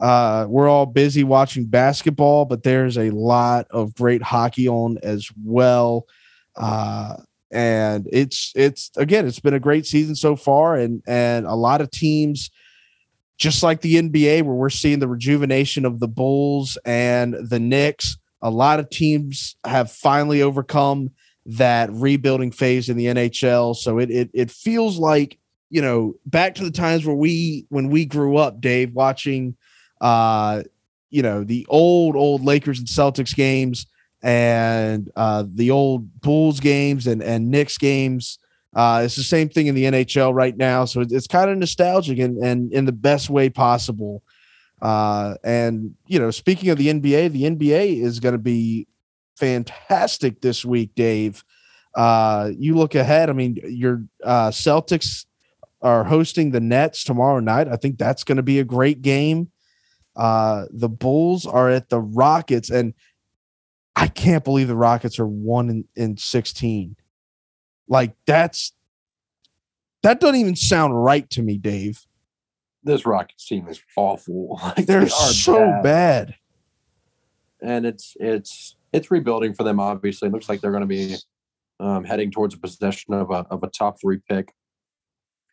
[0.00, 5.28] uh, we're all busy watching basketball, but there's a lot of great hockey on as
[5.44, 6.06] well.
[7.52, 11.80] And it's it's again, it's been a great season so far, and and a lot
[11.80, 12.50] of teams
[13.38, 18.16] just like the NBA, where we're seeing the rejuvenation of the Bulls and the Knicks.
[18.40, 21.10] A lot of teams have finally overcome
[21.44, 23.76] that rebuilding phase in the NHL.
[23.76, 25.38] So it it it feels like
[25.70, 29.56] you know back to the times where we when we grew up, Dave, watching
[30.00, 30.62] uh
[31.10, 33.86] you know the old old Lakers and Celtics games
[34.22, 38.38] and uh the old Bulls games and and Knicks games
[38.74, 41.58] uh, it's the same thing in the NHL right now, so it's, it's kind of
[41.58, 44.22] nostalgic and, and in the best way possible.
[44.80, 48.86] Uh, and you know, speaking of the NBA, the NBA is going to be
[49.36, 51.44] fantastic this week, Dave.
[51.94, 53.28] Uh, you look ahead.
[53.28, 55.26] I mean, your uh, Celtics
[55.82, 57.68] are hosting the Nets tomorrow night.
[57.68, 59.50] I think that's going to be a great game.
[60.16, 62.94] Uh, the Bulls are at the Rockets, and
[63.94, 66.96] I can't believe the Rockets are one in, in sixteen.
[67.88, 68.72] Like that's
[70.02, 72.06] that doesn't even sound right to me, Dave.
[72.82, 74.60] This Rockets team is awful.
[74.76, 75.82] Like they're they so bad.
[75.82, 76.34] bad.
[77.62, 79.78] And it's it's it's rebuilding for them.
[79.78, 81.16] Obviously, it looks like they're going to be
[81.78, 84.52] um, heading towards a possession of a of a top three pick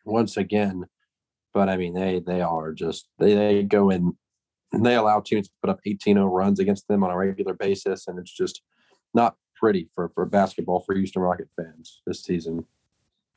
[0.04, 0.86] once again.
[1.52, 4.16] But I mean, they they are just they they go in
[4.72, 8.06] and they allow teams to put up 18-0 runs against them on a regular basis,
[8.06, 8.62] and it's just
[9.14, 12.66] not pretty for for basketball for Houston Rocket fans this season.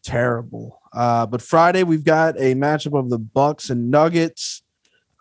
[0.04, 0.80] Terrible.
[0.92, 4.64] Uh, but Friday we've got a matchup of the Bucks and Nuggets,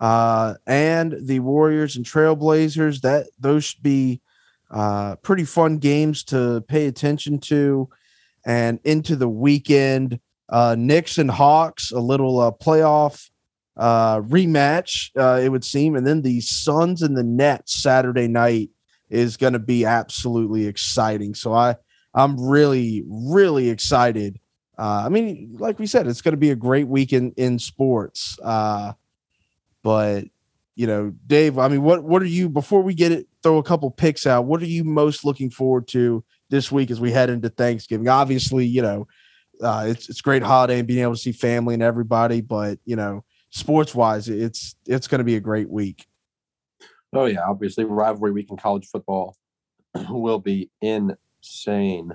[0.01, 3.01] uh, and the Warriors and Trailblazers.
[3.01, 4.21] That those should be
[4.71, 7.89] uh, pretty fun games to pay attention to,
[8.45, 10.21] and into the weekend.
[10.49, 13.31] Uh, Knicks and Hawks, a little uh, playoff
[13.77, 18.70] uh, rematch, uh, it would seem, and then the Suns and the Nets Saturday night
[19.11, 21.35] is going to be absolutely exciting.
[21.35, 21.77] So I
[22.14, 24.39] I'm really really excited.
[24.79, 27.59] Uh, I mean, like we said, it's going to be a great week in in
[27.59, 28.39] sports.
[28.43, 28.93] Uh,
[29.83, 30.25] but
[30.75, 33.27] you know, Dave, I mean, what what are you before we get it?
[33.43, 34.45] Throw a couple picks out.
[34.45, 38.07] What are you most looking forward to this week as we head into Thanksgiving.
[38.09, 39.09] Obviously, you know,
[39.61, 42.95] uh, it's it's great holiday and being able to see family and everybody, but you
[42.95, 46.07] know, sports wise, it's it's going to be a great week.
[47.14, 49.36] Oh yeah, obviously rivalry week in college football
[50.09, 52.12] will be insane.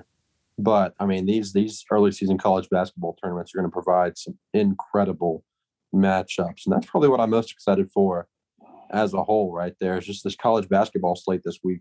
[0.58, 4.36] But I mean, these these early season college basketball tournaments are going to provide some
[4.52, 5.44] incredible
[5.94, 8.26] matchups, and that's probably what I'm most excited for
[8.90, 9.52] as a whole.
[9.52, 11.80] Right there is just this college basketball slate this week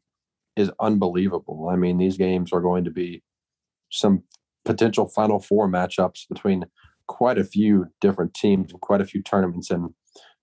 [0.55, 1.69] is unbelievable.
[1.71, 3.23] I mean, these games are going to be
[3.89, 4.23] some
[4.63, 6.65] potential Final Four matchups between
[7.07, 9.71] quite a few different teams and quite a few tournaments.
[9.71, 9.93] And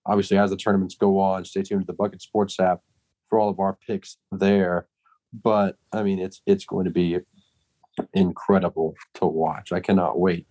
[0.06, 2.80] obviously, as the tournaments go on, stay tuned to the Bucket Sports app
[3.28, 4.88] for all of our picks there.
[5.32, 7.18] But I mean, it's it's going to be
[8.12, 9.72] incredible to watch.
[9.72, 10.46] I cannot wait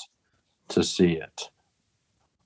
[0.69, 1.49] to see it.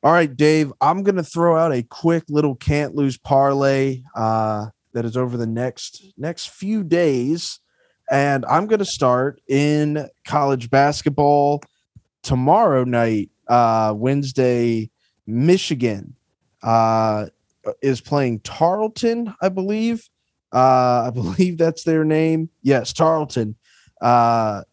[0.04, 4.68] All right, Dave, I'm going to throw out a quick little can't lose parlay uh,
[4.94, 7.60] that is over the next next few days.
[8.10, 11.62] And I'm going to start in college basketball
[12.24, 14.90] tomorrow night, uh, Wednesday,
[15.26, 16.16] Michigan
[16.64, 17.28] uh,
[17.82, 20.10] is playing Tarleton, I believe.
[20.54, 22.50] Uh, I believe that's their name.
[22.62, 23.56] Yes, Tarleton.
[24.02, 24.64] Uh,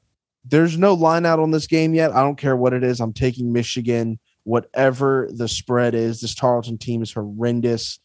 [0.44, 2.12] there's no line out on this game yet.
[2.12, 3.00] I don't care what it is.
[3.00, 6.20] I'm taking Michigan, whatever the spread is.
[6.20, 7.98] This Tarleton team is horrendous.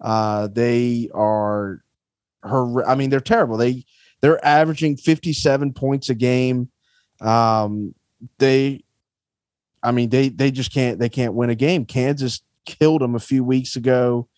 [0.00, 1.82] Uh, they are
[2.42, 2.86] her.
[2.88, 3.56] I mean, they're terrible.
[3.56, 3.84] They
[4.20, 6.70] they're averaging 57 points a game.
[7.20, 7.94] Um,
[8.38, 8.83] they,
[9.84, 11.84] I mean, they they just can't they can't win a game.
[11.84, 14.28] Kansas killed them a few weeks ago.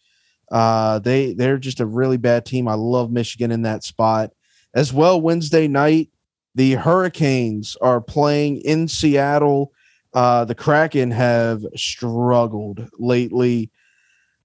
[0.50, 2.68] Uh, they they're just a really bad team.
[2.68, 4.32] I love Michigan in that spot
[4.74, 5.20] as well.
[5.20, 6.10] Wednesday night,
[6.54, 9.72] the Hurricanes are playing in Seattle.
[10.12, 13.70] Uh, the Kraken have struggled lately.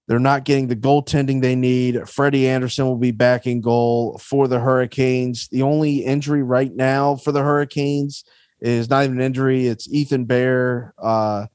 [0.08, 2.08] They're not getting the goaltending they need.
[2.10, 5.48] Freddie Andersen will be back in goal for the Hurricanes.
[5.48, 8.26] The only injury right now for the Hurricanes
[8.62, 9.68] is not even an injury.
[9.68, 11.48] It's Ethan Bear, uh,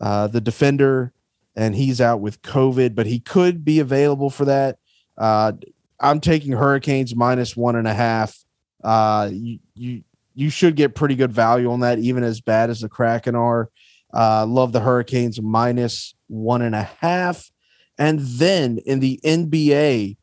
[0.00, 1.12] uh, the defender,
[1.54, 4.78] and he's out with COVID, but he could be available for that.
[5.16, 5.52] Uh,
[6.00, 8.36] I'm taking Hurricanes minus one and a half.
[8.82, 10.02] Uh, you, you
[10.34, 13.70] you should get pretty good value on that, even as bad as the Kraken are.
[14.12, 17.50] Uh, love the Hurricanes minus one and a half.
[17.98, 20.16] And then in the NBA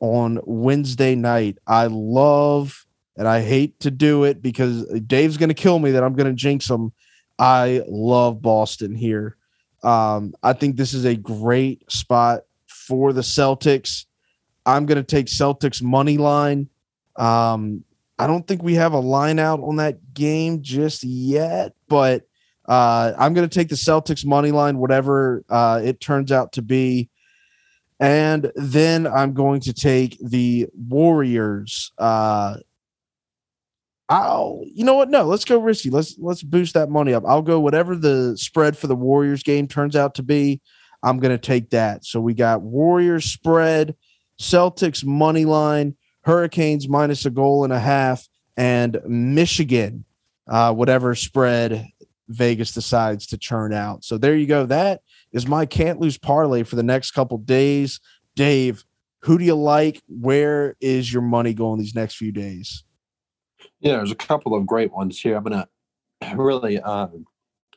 [0.00, 2.85] on Wednesday night, I love,
[3.16, 6.28] and I hate to do it because Dave's going to kill me that I'm going
[6.28, 6.92] to jinx him.
[7.38, 9.36] I love Boston here.
[9.82, 14.06] Um, I think this is a great spot for the Celtics.
[14.64, 16.68] I'm going to take Celtics money line.
[17.16, 17.84] Um,
[18.18, 22.26] I don't think we have a line out on that game just yet, but
[22.66, 26.62] uh, I'm going to take the Celtics money line, whatever uh, it turns out to
[26.62, 27.10] be.
[28.00, 31.92] And then I'm going to take the Warriors.
[31.96, 32.56] Uh,
[34.08, 35.10] I'll, you know what?
[35.10, 35.90] No, let's go risky.
[35.90, 37.24] Let's let's boost that money up.
[37.26, 40.60] I'll go whatever the spread for the Warriors game turns out to be.
[41.02, 42.04] I'm going to take that.
[42.04, 43.96] So we got Warriors spread,
[44.40, 50.04] Celtics money line, Hurricanes minus a goal and a half, and Michigan,
[50.48, 51.86] uh, whatever spread
[52.28, 54.04] Vegas decides to churn out.
[54.04, 54.66] So there you go.
[54.66, 55.02] That
[55.32, 58.00] is my can't lose parlay for the next couple days.
[58.34, 58.84] Dave,
[59.22, 60.00] who do you like?
[60.08, 62.84] Where is your money going these next few days?
[63.80, 65.36] Yeah, there's a couple of great ones here.
[65.36, 65.68] I'm gonna
[66.36, 67.08] really uh,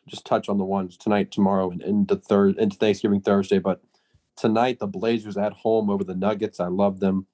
[0.08, 3.60] just touch on the ones tonight, tomorrow, and into third into Thanksgiving Thursday.
[3.60, 3.82] But
[4.38, 6.60] tonight, the Blazers at home over the Nuggets.
[6.60, 7.28] I love them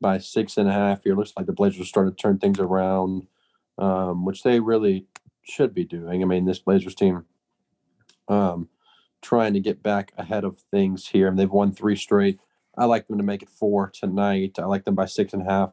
[0.00, 1.16] by six and a half here.
[1.16, 3.26] Looks like the Blazers are starting to turn things around,
[3.78, 5.06] um, which they really
[5.42, 6.22] should be doing.
[6.22, 7.24] I mean, this Blazers team
[8.28, 8.68] um,
[9.22, 11.28] trying to get back ahead of things here.
[11.28, 12.40] And they've won three straight.
[12.76, 14.58] I like them to make it four tonight.
[14.58, 15.72] I like them by six and a half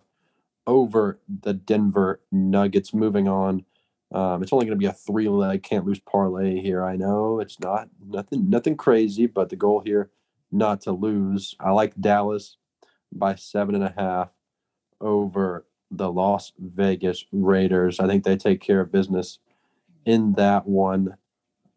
[0.68, 2.94] over the Denver Nuggets.
[2.94, 3.66] Moving on.
[4.14, 6.84] Um, it's only going to be a three leg can't lose parlay here.
[6.84, 10.10] I know it's not nothing nothing crazy, but the goal here
[10.52, 11.56] not to lose.
[11.60, 12.58] I like Dallas
[13.12, 14.34] by seven and a half
[15.00, 18.00] over the Las Vegas Raiders.
[18.00, 19.40] I think they take care of business
[20.06, 21.16] in that one.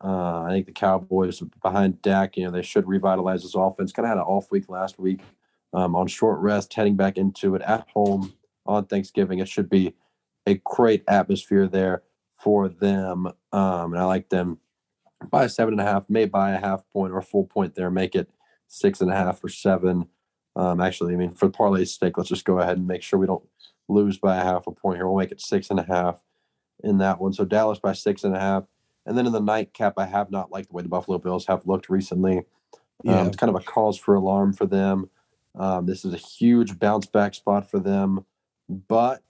[0.03, 3.93] Uh, I think the Cowboys behind Dak, you know, they should revitalize this offense.
[3.93, 5.21] Kind of had an off week last week
[5.73, 8.33] um, on short rest, heading back into it at home
[8.67, 9.39] on Thanksgiving.
[9.39, 9.95] It should be
[10.47, 12.03] a great atmosphere there
[12.33, 13.27] for them.
[13.53, 14.59] Um, and I like them
[15.31, 17.75] by a seven and a half, may buy a half point or a full point
[17.75, 18.31] there, make it
[18.69, 20.07] six and a half or seven.
[20.57, 23.19] Um, actually, I mean, for the parlay's sake, let's just go ahead and make sure
[23.19, 23.45] we don't
[23.89, 25.07] lose by a half a point here.
[25.07, 26.23] We'll make it six and a half
[26.83, 27.33] in that one.
[27.33, 28.65] So Dallas by six and a half.
[29.07, 31.67] And then in the nightcap, I have not liked the way the Buffalo Bills have
[31.67, 32.39] looked recently.
[32.39, 32.45] Um,
[33.05, 33.21] yeah.
[33.21, 35.11] Um, it's kind of a cause for alarm for them.
[35.57, 38.25] Um, this is a huge bounce back spot for them,
[38.69, 39.23] but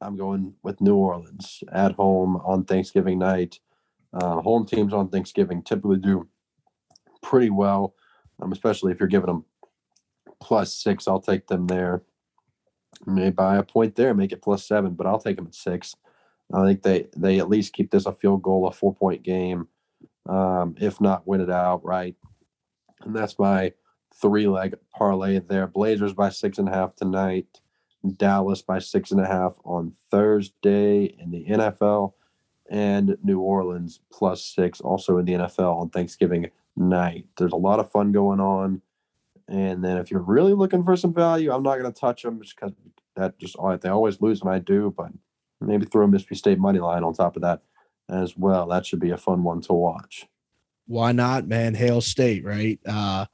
[0.00, 3.58] I'm going with New Orleans at home on Thanksgiving night.
[4.12, 6.28] Uh, home teams on Thanksgiving typically do
[7.22, 7.94] pretty well,
[8.40, 9.44] um, especially if you're giving them
[10.40, 11.08] plus six.
[11.08, 12.02] I'll take them there.
[13.06, 15.94] May buy a point there, make it plus seven, but I'll take them at six.
[16.52, 19.68] I think they they at least keep this a field goal, a four point game,
[20.28, 22.16] um, if not win it outright.
[23.02, 23.72] And that's my
[24.14, 25.66] three leg parlay there.
[25.66, 27.60] Blazers by six and a half tonight.
[28.16, 32.12] Dallas by six and a half on Thursday in the NFL,
[32.70, 37.26] and New Orleans plus six also in the NFL on Thanksgiving night.
[37.36, 38.82] There's a lot of fun going on.
[39.48, 42.40] And then if you're really looking for some value, I'm not going to touch them
[42.42, 42.72] just because
[43.16, 44.92] that just they always lose when I do.
[44.96, 45.10] But
[45.60, 47.62] maybe throw a Mississippi State money line on top of that
[48.08, 48.66] as well.
[48.68, 50.26] That should be a fun one to watch.
[50.86, 51.74] Why not, man?
[51.74, 52.78] Hail State, right?
[52.86, 53.26] Uh,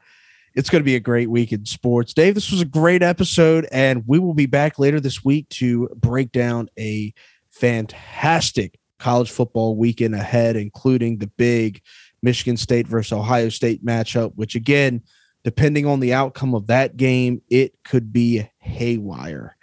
[0.55, 2.15] it's going to be a great week in sports.
[2.15, 5.89] Dave, this was a great episode, and we will be back later this week to
[5.97, 7.13] break down a
[7.51, 11.83] fantastic college football weekend ahead, including the big
[12.23, 15.03] Michigan State versus Ohio State matchup, which again,
[15.43, 19.57] depending on the outcome of that game, it could be haywire.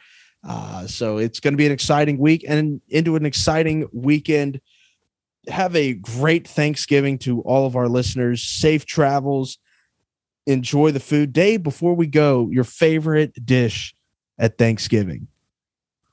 [0.47, 4.59] Uh, so it's going to be an exciting week and into an exciting weekend.
[5.47, 8.43] Have a great Thanksgiving to all of our listeners.
[8.43, 9.57] Safe travels
[10.45, 11.33] enjoy the food.
[11.33, 13.95] Dave, before we go, your favorite dish
[14.37, 15.27] at Thanksgiving?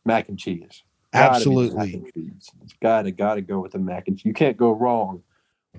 [0.04, 0.82] Mac and cheese.
[1.12, 1.94] Gotta Absolutely.
[1.94, 2.50] And cheese.
[2.62, 4.26] It's gotta gotta go with the mac and cheese.
[4.26, 5.22] You can't go wrong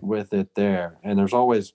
[0.02, 0.97] with it there.
[1.04, 1.74] And there's always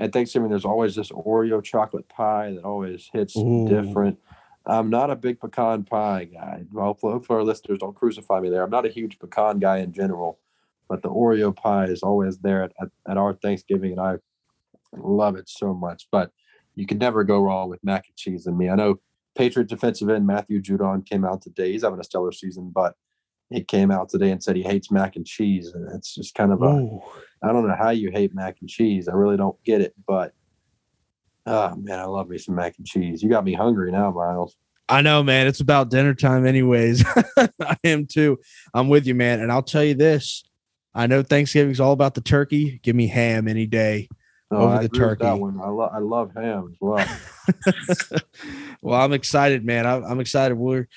[0.00, 3.68] at Thanksgiving, there's always this Oreo chocolate pie that always hits Ooh.
[3.68, 4.18] different.
[4.66, 6.64] I'm not a big pecan pie guy.
[6.72, 8.62] Well, for our listeners, don't crucify me there.
[8.62, 10.38] I'm not a huge pecan guy in general,
[10.88, 14.16] but the Oreo pie is always there at, at, at our Thanksgiving, and I
[14.96, 16.08] Love it so much.
[16.10, 16.30] But
[16.74, 18.68] you can never go wrong with mac and cheese and me.
[18.68, 18.96] I know
[19.36, 21.72] Patriot defensive end Matthew Judon came out today.
[21.72, 22.94] He's having a stellar season, but
[23.50, 25.72] he came out today and said he hates mac and cheese.
[25.74, 26.98] And it's just kind of a
[27.42, 29.08] I don't know how you hate mac and cheese.
[29.08, 30.32] I really don't get it, but
[31.46, 33.22] oh man, I love me some mac and cheese.
[33.22, 34.56] You got me hungry now, Miles.
[34.88, 35.46] I know, man.
[35.46, 37.04] It's about dinner time, anyways.
[37.36, 38.40] I am too.
[38.74, 39.40] I'm with you, man.
[39.40, 40.42] And I'll tell you this
[40.94, 42.80] I know Thanksgiving's all about the turkey.
[42.82, 44.08] Give me ham any day
[44.50, 45.24] over I the turkey.
[45.24, 45.60] That one.
[45.60, 47.06] I, lo- I love ham as well.
[48.82, 49.86] well, I'm excited, man.
[49.86, 50.56] I, I'm excited.
[50.56, 50.88] We're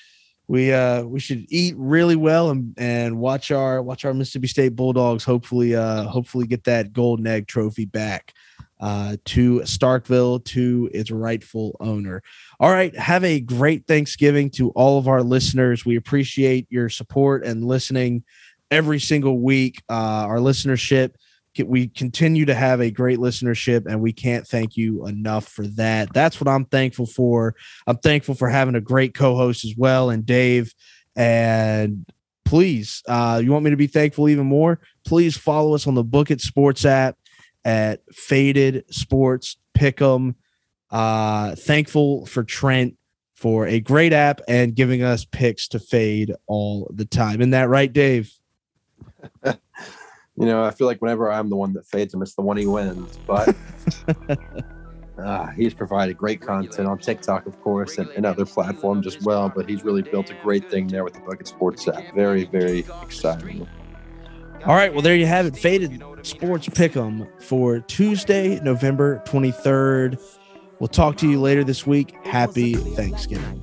[0.47, 4.76] we uh we should eat really well and and watch our watch our Mississippi State
[4.76, 8.34] Bulldogs hopefully uh hopefully get that golden egg trophy back
[8.82, 12.22] uh to Starkville to its rightful owner.
[12.60, 15.86] All right, have a great Thanksgiving to all of our listeners.
[15.86, 18.24] We appreciate your support and listening
[18.70, 19.82] every single week.
[19.89, 21.12] Uh our listenership
[21.66, 26.14] we continue to have a great listenership and we can't thank you enough for that.
[26.14, 27.56] That's what i'm thankful for.
[27.88, 30.74] I'm thankful for having a great co-host as well and dave
[31.16, 32.06] and
[32.45, 34.80] please uh, you want me to be thankful even more?
[35.06, 37.18] Please follow us on the book it sports app
[37.66, 40.36] at faded sports pick'em.
[40.91, 42.95] Uh, thankful for trent
[43.36, 47.41] for a great app and giving us picks to fade all the time.
[47.41, 48.32] Isn't that right dave
[50.36, 52.58] you know, I feel like whenever I'm the one that fades him, it's the one
[52.58, 53.20] he wins.
[53.28, 53.56] But
[55.18, 59.52] uh, he's provided great content on TikTok, of course, and, and, other platforms as well.
[59.56, 62.16] But he's really built a great thing there with the Bucket Sports app.
[62.16, 63.68] Very, very exciting.
[64.66, 65.57] All right, well, there you have it.
[65.57, 70.20] Faded Sports Pick'em for Tuesday, November 23rd.
[70.80, 72.16] We'll talk to you later this week.
[72.26, 73.62] Happy Thanksgiving.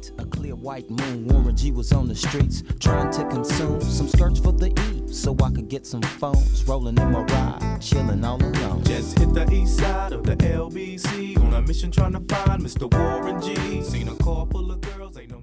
[5.12, 8.84] So I could get some phones rolling in my ride, chilling all alone.
[8.84, 12.92] Just hit the east side of the LBC on a mission trying to find Mr.
[12.92, 13.82] Warren G.
[13.82, 15.39] Seen a car full of girls, ain't no